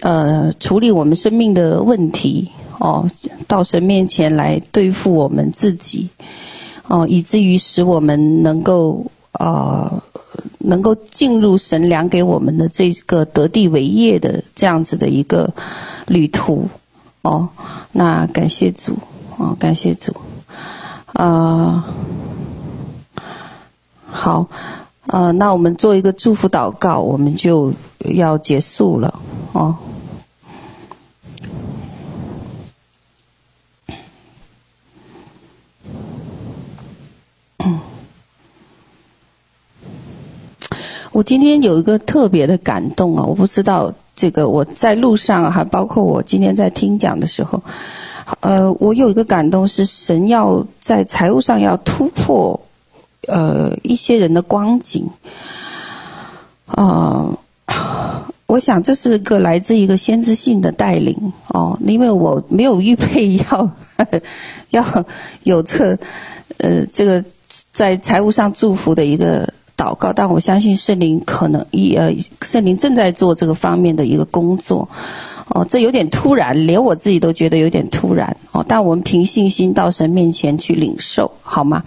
[0.00, 2.50] 呃处理我们生命的问题。
[2.80, 3.06] 哦，
[3.46, 6.08] 到神面前来对付我们自己，
[6.90, 10.02] 哦，以至于使我们能够啊、
[10.58, 15.54] 能够进入神量给我们的这个得地为业的这样子的一个
[16.08, 16.68] 旅途。
[17.22, 17.48] 哦，
[17.92, 18.98] 那感谢主，
[19.38, 20.12] 哦，感谢主，
[21.12, 21.86] 啊、
[24.04, 24.48] 好，
[25.06, 29.20] 呃，那我们做一个祝福祷告，我们就要结束了，
[29.52, 29.76] 哦。
[41.12, 43.24] 我今天有一个特别的感动啊！
[43.24, 47.60] 我不知道这个我在路上，还包括我今天在听讲的时候，
[48.38, 52.60] 呃，我有一个感动是神要在财务上要突破，
[53.26, 55.10] 呃，一些人的光景，
[56.66, 57.36] 啊、
[58.46, 64.20] 我想这是个来自一个先知性的带领哦，因为我没有预备要呵呵
[64.70, 65.04] 要
[65.42, 65.98] 有这
[66.58, 67.24] 呃这个
[67.72, 69.52] 在财务上祝福的一个。
[69.80, 74.86] 祷告，但我相信圣灵可能一呃，圣灵正在做这个方面的一个工作，
[75.48, 78.62] 哦，这有点突然，连我自己都觉得有点突然哦。
[78.68, 81.82] 但我们凭信心到神面前去领受，好吗？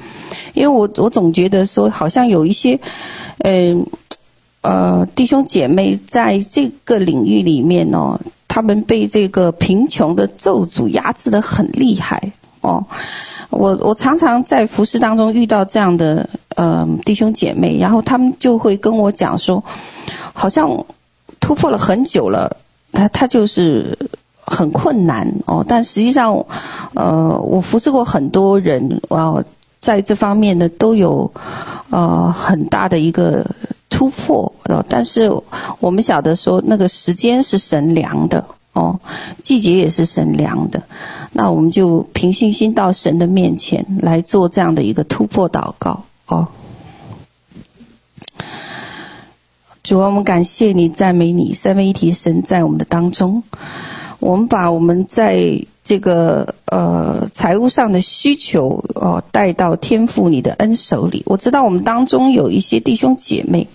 [0.55, 2.79] 因为我我总觉得说，好像有一些，
[3.39, 3.85] 嗯
[4.61, 12.31] 呃，弟兄姐妹在这个领域里面哦，他们被这个贫穷的咒诅压制的很厉害
[12.63, 12.83] 哦。
[13.51, 19.63] 我我常常在服饰当中遇到这样的呃弟兄姐妹，然后他们就会跟我讲说，
[20.33, 20.67] 好像
[21.39, 22.57] 突破了很久了，
[22.91, 23.95] 他他就是
[24.41, 25.63] 很困难哦。
[25.67, 26.43] 但实际上，
[26.95, 29.45] 呃，我服侍过很多人，呃，
[29.79, 31.31] 在这方面呢都有
[31.91, 33.45] 呃很大的一个
[33.89, 34.53] 突突破，
[34.89, 35.31] 但是
[35.79, 38.43] 我们晓得说那个时间是神量的
[38.73, 38.99] 哦，
[39.41, 40.83] 季节也是神量的，
[41.31, 46.47] 那我们就凭信心到神的面前来做这样的一个突破祷告哦。
[49.83, 53.43] 主啊，我们感谢你，赞美你，三位一体神在我们的当中。
[54.19, 61.21] 我们把我们在这个呃财务上的需求哦带到天父你的恩手里。
[61.25, 63.67] 我知道我们当中有一些弟兄姐妹，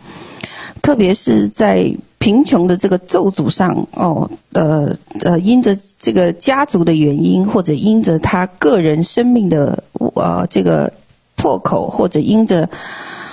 [0.81, 9.83] 特别是在贫穷的这个咒诅上哦，呃呃，因着这个家族的原因，或者因着他个人生命的
[10.15, 10.93] 呃这个
[11.37, 12.69] 破口，或者因着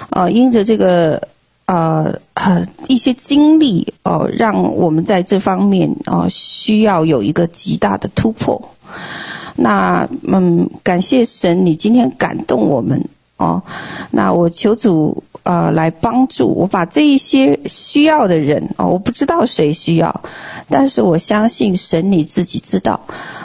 [0.09, 1.21] 呃因着这个。
[1.67, 2.13] 呃，
[2.87, 8.61] 一些经历哦、让我们在这方面哦、需要有一个极大的突破。
[9.55, 13.03] 那嗯，感谢神，你今天感动我们
[13.37, 13.61] 哦。
[14.11, 20.21] 那我求主呃来帮助我，把这一些需要的人哦，我不知道谁需要，
[20.69, 22.99] 但是我相信神你自己知道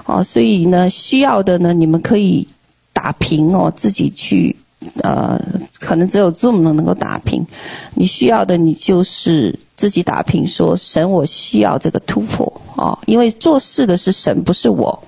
[0.07, 0.23] 哦。
[0.25, 2.47] 所以呢，需要的呢，你们可以
[2.93, 4.57] 打平哦，自己去。
[5.03, 5.39] 呃，
[5.79, 7.47] 可能只有 Zoom 能能够打平。
[7.93, 14.99] 你需要的，你就是自己打平，说神，我需要这个突破哦，因为做事的是神，不是我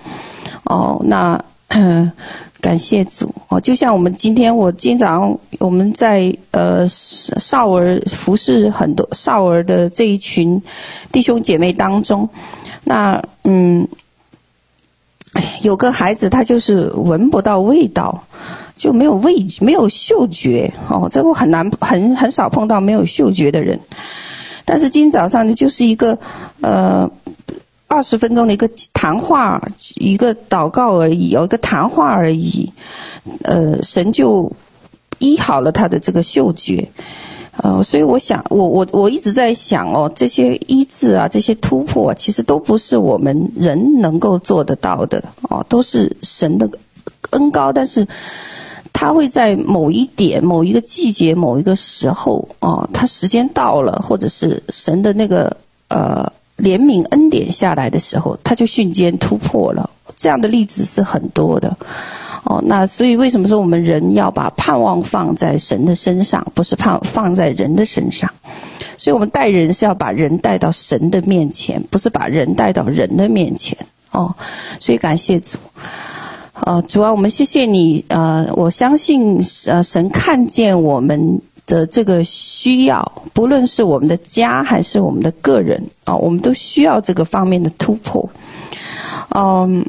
[0.64, 1.00] 哦。
[1.06, 1.42] 那
[2.62, 10.62] 感谢主哦，就像我们今天，我经常我们在呃少儿服侍很多少儿的这一群
[11.10, 12.26] 弟兄姐妹当中，
[12.84, 13.86] 那嗯，
[15.60, 18.24] 有个孩子他就是闻不到味道。
[18.74, 23.78] 就没有味，没有嗅觉哦，这个很难，很很少碰到没有嗅觉的人。
[24.64, 26.18] 但是今天早上呢，就是一个
[26.62, 27.08] 呃
[27.92, 29.60] 二十分钟的一个谈话，
[29.96, 32.72] 一个祷告而已，有一个谈话而已。
[33.42, 34.50] 呃，神就
[35.18, 36.88] 医好了他的这个嗅觉。
[37.58, 46.70] 呃，所以我想，我我我一直在想哦，这些医治啊，这些突破，其实都不是我们人能够做得到的哦，都是神的
[47.30, 48.08] 恩膏，但是。
[48.94, 55.56] 他会在某一点、某一个季节、某一个时候，哦，他时间到了，或者是神的那个
[55.88, 56.30] 呃
[56.62, 59.90] 怜悯恩典下来的时候，他就瞬间突破了。
[60.16, 61.76] 这样的例子是很多的，
[62.44, 68.30] 哦，那所以为什么说我们人要把盼望放在神的身上，不是盼放在人的身上？
[68.96, 73.76] 所以我们带人是要把人带到神的面前，不是把人带到人的面前。
[74.12, 74.32] 哦，
[74.78, 75.58] 所以感谢主。
[76.60, 78.04] 呃，主啊，我们谢谢你。
[78.06, 88.28] 呃，我相信，呃，神看见我们的这个需要，不论是我们的家还是我们的个人，啊、我们都需要这个方面的突破。
[89.34, 89.86] 嗯、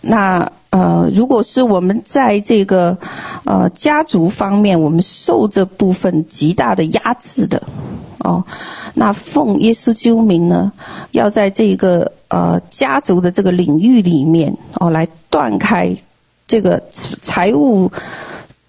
[0.00, 2.96] 那呃，如果是我们在这个
[3.44, 7.62] 呃家族方面，我们受这部分极大的压制的。
[8.18, 8.42] 哦，
[8.94, 10.72] 那奉耶稣之名呢，
[11.10, 15.94] 要在这个呃家族的这个领域里面哦，来断开
[16.48, 16.82] 这个
[17.20, 17.92] 财务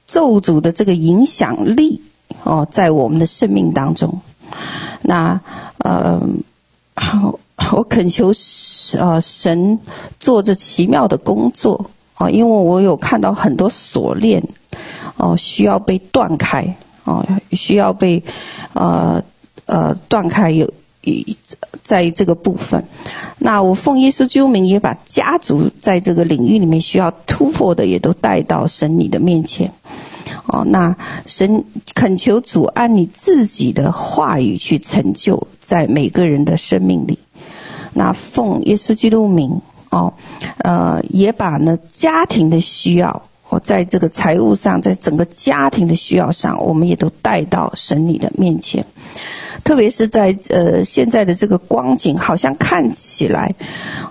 [0.07, 2.01] 咒诅的这个影响力
[2.43, 4.19] 哦，在我们的生命当中。
[5.01, 5.39] 那
[5.79, 6.21] 呃，
[7.71, 8.31] 我恳求
[8.97, 9.79] 呃神
[10.19, 14.43] 做这奇妙的工作哦，因为我有看到很多锁链
[15.17, 18.23] 哦，需要被断开哦，需要被
[18.73, 19.23] 呃。
[19.67, 20.71] 呃，断开有
[21.83, 22.83] 在这个部分，
[23.37, 29.71] 那我奉耶稣基督名，也把家族在这个领域里面需要突破的，也都带到神你的面前。
[30.47, 30.95] 哦，那
[31.25, 31.63] 神
[31.93, 37.17] 恳求主按你自己的话语去成就在每个人的生命里。
[37.93, 40.13] 那奉耶稣基督名，哦，
[40.57, 48.85] 呃，也把呢家庭的需要，我，在这个财务上，在整个家庭的需要上，我们也都带到神你的面前。
[49.63, 53.55] 特别是在呃现在的这个光景，好像看起来，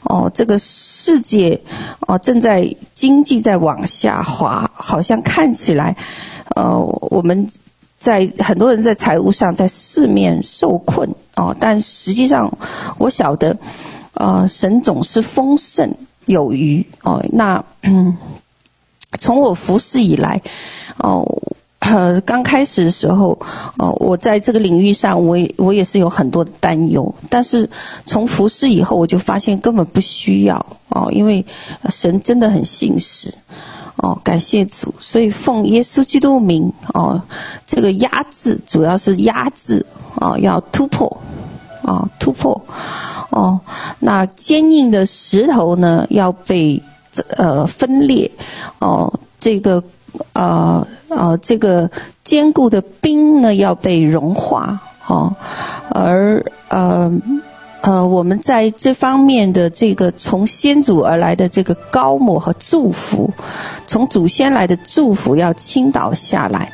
[0.03, 1.61] 哦，这个世界
[2.01, 5.97] 哦正在经济在往下滑，好像看起来，
[6.57, 6.81] 呃，
[7.11, 7.49] 我们
[7.99, 12.57] 在很多人在财务上在四面受困哦，但实际上
[12.99, 13.57] 我晓得，
[14.15, 15.95] 呃，神总是丰盛
[16.27, 17.25] 有余哦。
[17.31, 18.17] 那嗯，
[19.21, 20.41] 从我服侍以来，
[20.99, 21.27] 哦。
[21.81, 23.39] 呃，刚开始的时候，
[23.77, 27.15] 哦，我在这个领域上，我也我也是有很多的担忧。
[27.29, 27.69] 但是
[28.07, 30.57] 从服侍以后，我就发现根本不需要
[30.89, 31.45] 哦，因为
[31.91, 33.31] 神真的很信实
[33.97, 34.95] 哦，感谢主。
[34.99, 37.21] 所以奉耶稣基督名哦，
[37.67, 39.85] 这个压制主要是压制
[40.15, 41.15] 哦，要突破
[41.83, 42.59] 哦，突破
[43.29, 43.61] 哦。
[43.99, 46.83] 那坚硬的石头呢，要被
[47.37, 48.31] 呃分裂
[48.81, 49.83] 哦，这个。
[50.33, 51.91] 呃呃这个
[52.23, 55.35] 坚固的冰呢要被融化哦，
[55.91, 57.13] 而呃
[57.81, 63.29] 呃我们在这方面的这个从先祖而来的这个高抹和祝福，
[63.89, 66.73] 从祖先来的祝福要倾倒下来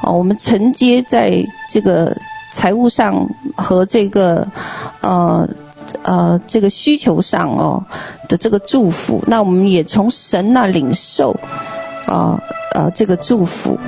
[0.00, 2.16] 哦，我们承接在这个
[2.52, 4.46] 财务上和这个
[5.00, 5.44] 呃。
[6.02, 7.82] 呃，这个需求上哦
[8.28, 11.34] 的这个祝福，那我们也从神那领受，
[12.06, 12.40] 啊
[12.74, 13.78] 呃，这个祝福，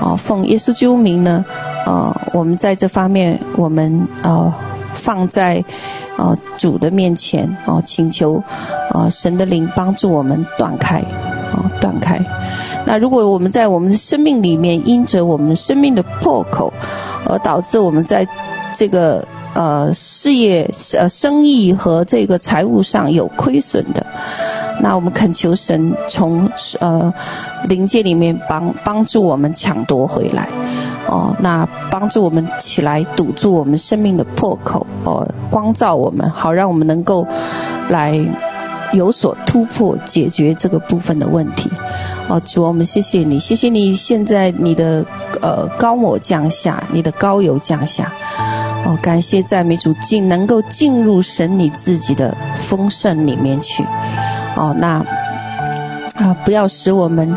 [0.00, 1.44] 啊奉耶稣基督名呢，
[1.86, 4.52] 呃我们在这方面我们呃
[4.94, 5.64] 放在
[6.16, 8.42] 呃主的面前啊，请求
[8.90, 10.98] 啊，神的灵帮助我们断开
[11.52, 12.20] 啊断开。
[12.84, 16.72] 那如果我们在我们的生命里面因着我们生命的破口，
[17.26, 18.26] 而导致我们在
[18.76, 19.24] 这个。
[19.54, 24.04] 呃，事业、呃，生意和这个财务上有亏损的，
[24.80, 26.50] 那我们恳求神从
[26.80, 27.12] 呃
[27.68, 30.48] 灵界里面帮帮助我们抢夺回来，
[31.06, 37.26] 哦，那帮助我们起来堵住我们生命的破口，哦，光照我们，好让我们能够
[37.90, 38.18] 来
[38.94, 41.70] 有所突破，解决这个部分的问题。
[42.28, 45.04] 哦，主，我们谢谢你，谢谢你现在你的
[45.42, 48.10] 呃高我降下，你的高油降下。
[48.84, 53.84] 哦，感谢赞美主，进能够进入神你自己的丰盛里面去。
[54.56, 55.04] 哦，那
[56.14, 57.32] 啊，不要使我们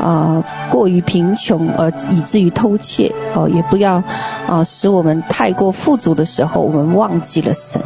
[0.00, 3.12] 啊过于贫穷而以至于偷窃。
[3.34, 4.02] 哦，也不要
[4.46, 7.82] 啊使我们太过富足的时候，我们忘记了神。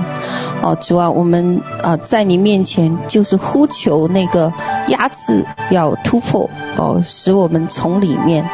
[0.61, 4.53] 哦，主啊，我们啊在你面前就是呼求那个
[4.89, 6.49] 压制要突破。
[6.77, 8.45] 哦，使我们从里面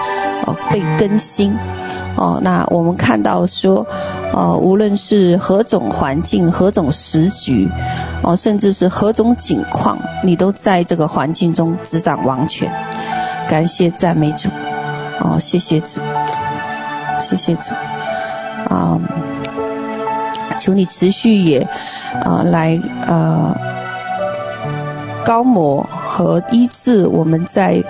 [0.46, 1.52] 哦被更新。
[2.16, 3.86] 哦，那我们看到说。
[4.36, 7.70] 哦，无论是何种环境、何种时局，
[8.20, 12.68] 哦，甚至是何种景况，你都在这个环境中执掌王权。
[13.48, 14.48] 感谢赞美主，
[15.20, 16.00] 哦，谢谢主，
[17.20, 17.70] 谢谢主，
[18.68, 18.98] 啊、
[20.58, 21.60] 求你持续也，
[22.20, 22.76] 啊、来
[23.06, 23.56] 呃，
[25.24, 27.80] 膏抹和医治我们在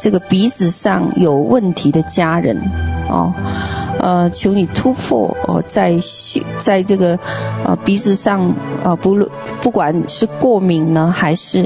[0.00, 2.60] 这个鼻子上有问题的家人，
[3.08, 3.32] 哦。
[4.04, 5.98] 呃，求你突破哦，在
[6.60, 7.18] 在这个
[7.64, 8.52] 呃鼻子上
[8.82, 9.26] 呃不论
[9.62, 11.64] 不管是过敏呢，还是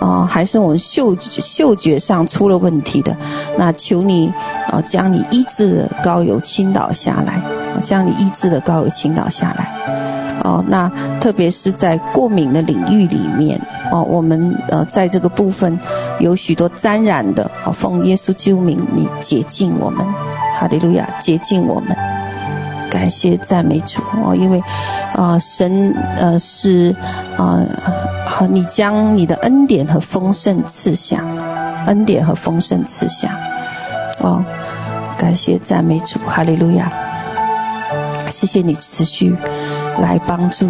[0.00, 3.16] 啊、呃、还是我们嗅嗅觉上出了问题的，
[3.56, 4.26] 那求你
[4.66, 7.40] 啊、呃、将你医治的膏油倾倒下来，
[7.84, 9.72] 将你医治的膏油倾倒下来。
[10.42, 10.90] 哦，那
[11.20, 13.60] 特别是在过敏的领域里面
[13.92, 15.78] 哦，我们呃在这个部分
[16.18, 20.04] 有许多沾染的，哦，奉耶稣救命，你洁净我们。
[20.58, 21.96] 哈利路亚，接近我们，
[22.90, 24.34] 感谢赞美主哦！
[24.34, 24.60] 因为，
[25.14, 26.94] 啊、神呃是
[27.36, 27.64] 啊，
[28.26, 31.22] 好、你将你的恩典和丰盛赐下，
[31.86, 33.38] 恩典和丰盛赐下，
[34.20, 34.44] 哦，
[35.16, 36.90] 感谢赞美主，哈利路亚！
[38.30, 39.36] 谢谢你持续
[40.00, 40.68] 来帮助，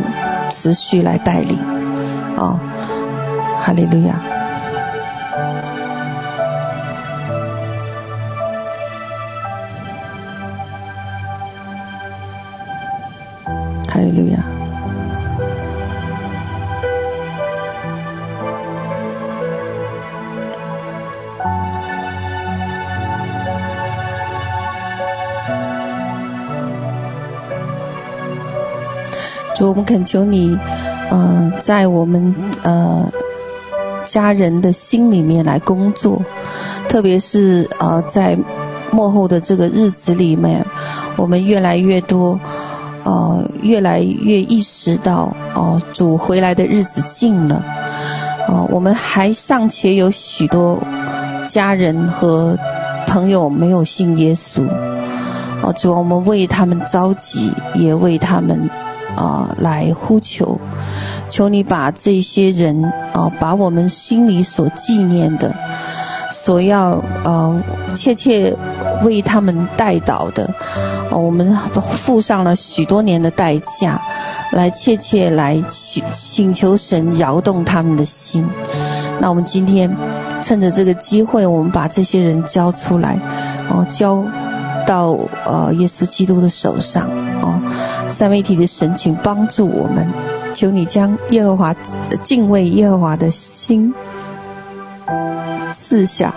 [0.51, 1.59] 持续来带领，
[2.37, 2.61] 哦，
[3.63, 4.38] 哈利路亚。
[29.79, 30.59] 们恳求你，
[31.09, 32.35] 呃，在我们
[32.65, 33.09] 呃
[34.07, 36.21] 家人的心里面来工作，
[36.89, 38.37] 特别是呃在
[38.91, 40.67] 幕后的这个日子里面，
[41.17, 42.37] 我们越来越多，
[43.05, 47.63] 呃，越来越意识到，哦、主回来的日子近了，
[48.49, 50.77] 哦、呃，我们还尚且有许多
[51.47, 52.59] 家人和
[53.07, 54.67] 朋友没有信耶稣，
[55.63, 58.69] 哦、呃，主，我们为他们着急，也为他们。
[59.19, 60.57] 啊、来呼求，
[61.29, 65.53] 求你把这些人啊、把我们心里所纪念的，
[66.31, 67.61] 所要呃
[67.97, 68.55] 切切
[69.03, 70.49] 为他们代祷的，
[71.11, 71.53] 呃，我们
[71.97, 74.01] 付上了许多年的代价，
[74.53, 78.47] 来切切来请请求神摇动他们的心。
[79.21, 79.91] 那我们今天
[80.45, 83.19] 趁着这个机会，我们把这些人交出来，
[83.69, 84.25] 哦、呃，交
[84.87, 87.11] 到呃耶稣基督的手上，
[87.49, 90.07] 哦、三位一体的神，请帮助我们，
[90.55, 91.75] 求你将耶和华
[92.23, 93.93] 敬畏耶和华的心
[95.73, 96.35] 赐下，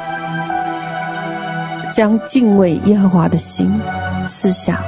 [1.93, 3.81] 将敬畏耶和华的心
[4.27, 4.81] 赐下，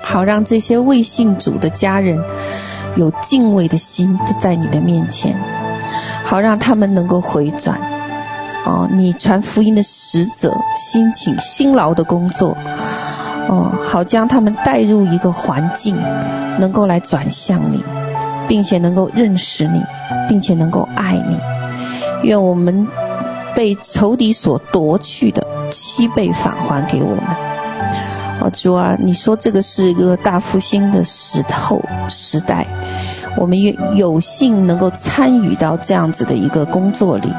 [0.00, 2.22] 好让这些未信主的家人
[2.96, 5.34] 有敬畏的心在你的面前，
[6.24, 7.80] 好让他们能够回转，
[8.66, 12.56] 哦，你传福音的使者辛勤辛劳的工作，
[13.48, 15.96] 哦，好将他们带入一个环境，
[16.58, 17.82] 能够来转向你，
[18.48, 19.82] 并且能够认识你，
[20.28, 21.38] 并且能够爱你。
[22.22, 22.86] 愿我们
[23.54, 27.24] 被仇敌所夺去的七倍返还给我们。
[28.40, 32.66] 哦，主啊，你说这个是一个大复兴的时候时代。
[33.34, 37.32] 我们有有幸能够参与到这样子的一个工作里，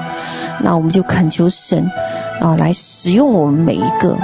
[0.60, 1.88] 那我们就恳求神
[2.42, 4.18] 啊来使用我们每一个，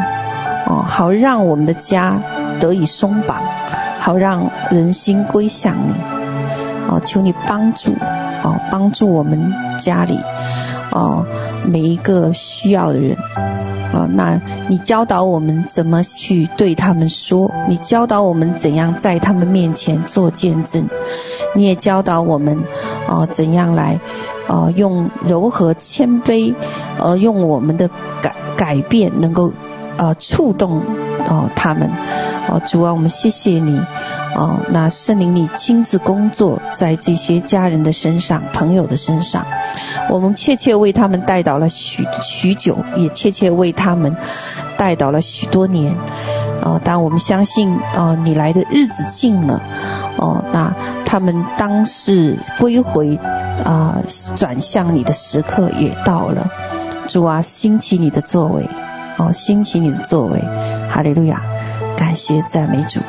[0.69, 2.21] 哦，好让我们的家
[2.59, 3.41] 得以松绑，
[3.99, 5.93] 好让人心归向你，
[6.87, 7.91] 哦，求你帮助，
[8.43, 10.17] 哦，帮助我们家里，
[10.91, 11.25] 哦，
[11.65, 13.17] 每一个需要的人。
[13.91, 17.51] 啊，那你教导我们怎么去对他们说？
[17.67, 20.87] 你教导我们怎样在他们面前做见证？
[21.55, 22.55] 你也教导我们，
[23.07, 23.99] 啊，怎样来，
[24.47, 26.53] 啊，用柔和谦卑，
[26.99, 27.89] 呃，用我们的
[28.21, 29.51] 改改变，能够，
[29.99, 30.79] 啊，触动，
[31.27, 31.89] 啊，他们，
[32.47, 33.77] 啊，主啊，我们谢谢你。
[34.33, 39.45] 哦，那圣灵你亲自工作在这些家人的身上、朋友的身上，
[40.07, 44.15] 我们切切为他们带到了许许久，也切切为他们
[44.77, 45.93] 带到了许多年。
[46.61, 49.61] 哦，当我们相信，哦，你来的日子近了，
[50.17, 50.73] 哦，那
[51.05, 53.19] 他们当是归回，
[53.65, 53.97] 啊，
[54.37, 56.49] 转向你的时刻也到了。
[57.07, 58.63] 主啊，兴起你的作为，
[59.19, 60.39] 哦，兴起你的作为，
[60.89, 61.41] 哈利路亚，
[61.97, 63.01] 感谢赞美主。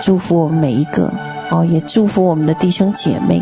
[0.00, 1.12] 祝福我们每一个
[1.50, 3.40] 哦，也祝福我们的弟兄姐妹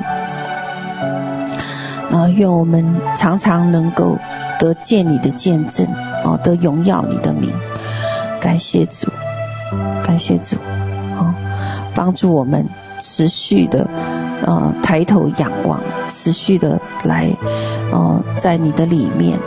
[2.12, 2.28] 啊！
[2.34, 2.84] 愿我们
[3.16, 4.18] 常常能够
[4.58, 5.86] 得见你的见证
[6.24, 7.50] 哦，得荣耀你的名。
[8.40, 9.06] 感谢主，
[10.04, 10.56] 感谢主，
[11.16, 11.32] 哦，
[11.94, 12.66] 帮助我们
[13.00, 13.86] 持续的
[14.44, 15.80] 呃抬头仰望，
[16.10, 17.30] 持续的来
[17.92, 19.38] 哦，在你的里面。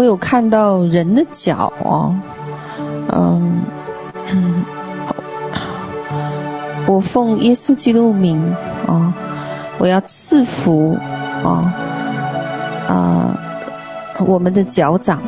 [0.00, 2.16] 我有看到人的脚哦，
[3.12, 3.60] 嗯，
[6.88, 8.42] 我奉耶稣基督名
[8.86, 9.12] 啊，
[9.76, 10.96] 我要赐福
[11.44, 11.74] 啊
[12.88, 13.36] 啊，
[14.20, 15.20] 我们的脚掌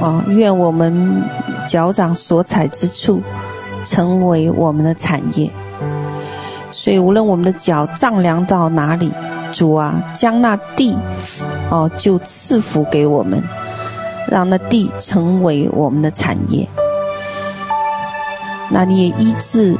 [0.00, 1.22] 啊，愿我们
[1.68, 3.20] 脚掌所踩之处
[3.84, 5.50] 成为我们的产业。
[6.72, 9.12] 所以无论我们的脚丈量到哪里，
[9.52, 10.96] 主啊，将那地
[11.68, 13.42] 哦就赐福给我们。
[14.28, 16.68] 让那地成为我们的产业，
[18.70, 19.76] 那你也医治，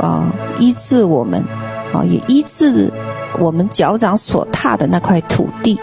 [0.00, 1.42] 啊，医治我们，
[1.92, 2.90] 啊，也医治
[3.38, 5.78] 我们脚掌所踏的那块土地，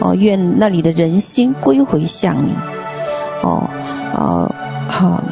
[0.00, 2.52] 哦，愿那里的人心归回向你，
[3.42, 3.68] 哦，
[4.14, 4.50] 啊，
[4.88, 5.22] 好，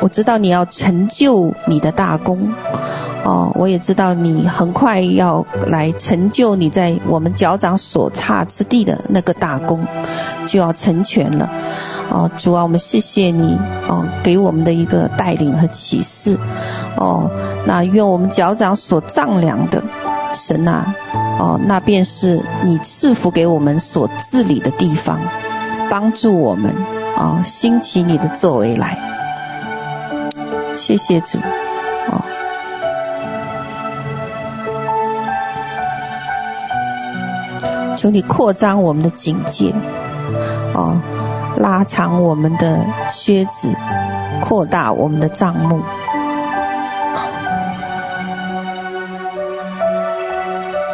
[0.00, 2.52] 我知道你要成就你的大功。
[3.24, 9.86] 哦，我也知道你很快要来成就你在我们脚掌所踏之地的那个大功，
[10.46, 11.48] 就要成全了。
[12.10, 13.58] 哦，主啊，我们谢谢你
[13.88, 16.38] 哦，给我们的一个带领和启示。
[16.96, 17.30] 哦，
[17.66, 19.82] 那愿我们脚掌所丈量的
[20.34, 20.94] 神啊，
[21.38, 25.18] 哦，那便是你赐福给我们所治理的地方，
[25.90, 26.70] 帮助我们
[27.16, 28.98] 啊，哦，兴起你的作为来。
[30.76, 31.38] 谢谢主。
[37.94, 39.72] 求你扩张我们的警戒，
[40.74, 41.00] 哦，
[41.56, 42.78] 拉长我们的
[43.10, 43.68] 靴子，
[44.40, 45.80] 扩大我们的帐幕，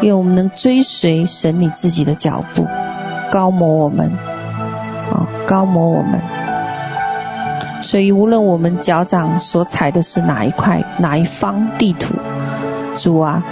[0.02, 2.66] 愿我们能追随神你自己的脚步，
[3.31, 4.10] 高摩我们，
[5.10, 6.20] 啊，高摩我们。
[7.82, 12.15] 所以无论我们脚掌所踩的是哪一块、哪一方地土，
[12.97, 13.43] 主啊，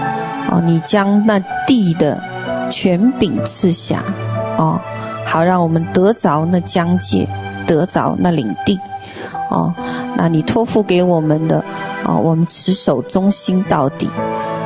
[0.51, 2.21] 哦，你将那地的。
[2.69, 4.03] 权柄赐下，
[4.57, 4.81] 哦，
[5.37, 7.29] 好让我们得着那疆界，
[7.67, 8.81] 得着那领地，
[9.51, 9.71] 哦，
[10.17, 11.63] 那你托付给我们的，
[12.07, 14.09] 哦，我们持守忠心到底，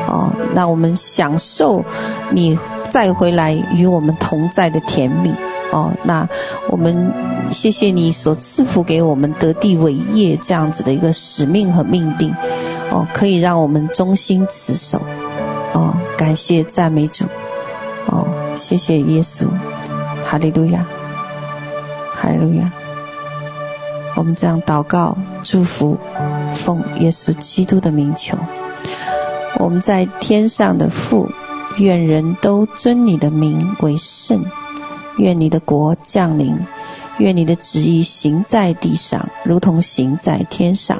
[0.06, 1.84] 哦，那我们享受
[2.30, 2.56] 你
[2.88, 5.32] 再回来与我们同在的甜蜜，
[5.72, 6.28] 哦，那
[6.68, 7.12] 我们
[7.50, 12.32] 谢谢你所赐福给我们得地为业这样子的一个使命和命定，
[12.92, 15.00] 哦，可以让我们忠心持守，
[15.72, 17.24] 哦，感谢赞美主。
[18.06, 18.26] 哦，
[18.56, 19.46] 谢谢耶稣，
[20.30, 20.86] 哈利路亚，
[22.14, 22.70] 哈利路亚。
[24.14, 25.98] 我们这样祷告、祝福，
[26.54, 28.38] 奉耶稣基督的名求。
[29.58, 31.28] 我们在天上的父，
[31.78, 34.44] 愿人都尊你的名为圣。
[35.16, 36.56] 愿你的国降临。
[37.18, 40.96] 愿你的旨意行在地上，如同行在天上。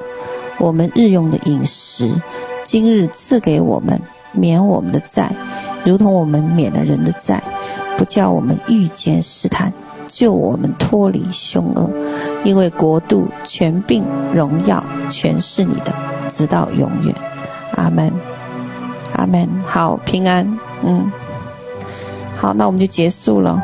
[0.59, 2.21] 我们日用的饮食，
[2.65, 4.03] 今日赐给我们，
[4.33, 5.31] 免我们的债，
[5.85, 7.41] 如同我们免了人的债，
[8.01, 9.71] 不叫我们遇见试探，
[10.09, 11.91] 救我们脱离凶恶。
[12.45, 14.03] 因为国度、权柄、
[14.33, 15.93] 荣耀，全是你的，
[16.31, 17.15] 直到永远。
[17.77, 18.11] 阿门，
[19.15, 19.47] 阿门。
[19.67, 20.59] 好，平安。
[20.83, 21.13] 嗯，
[22.39, 23.63] 好，那我们就结束了。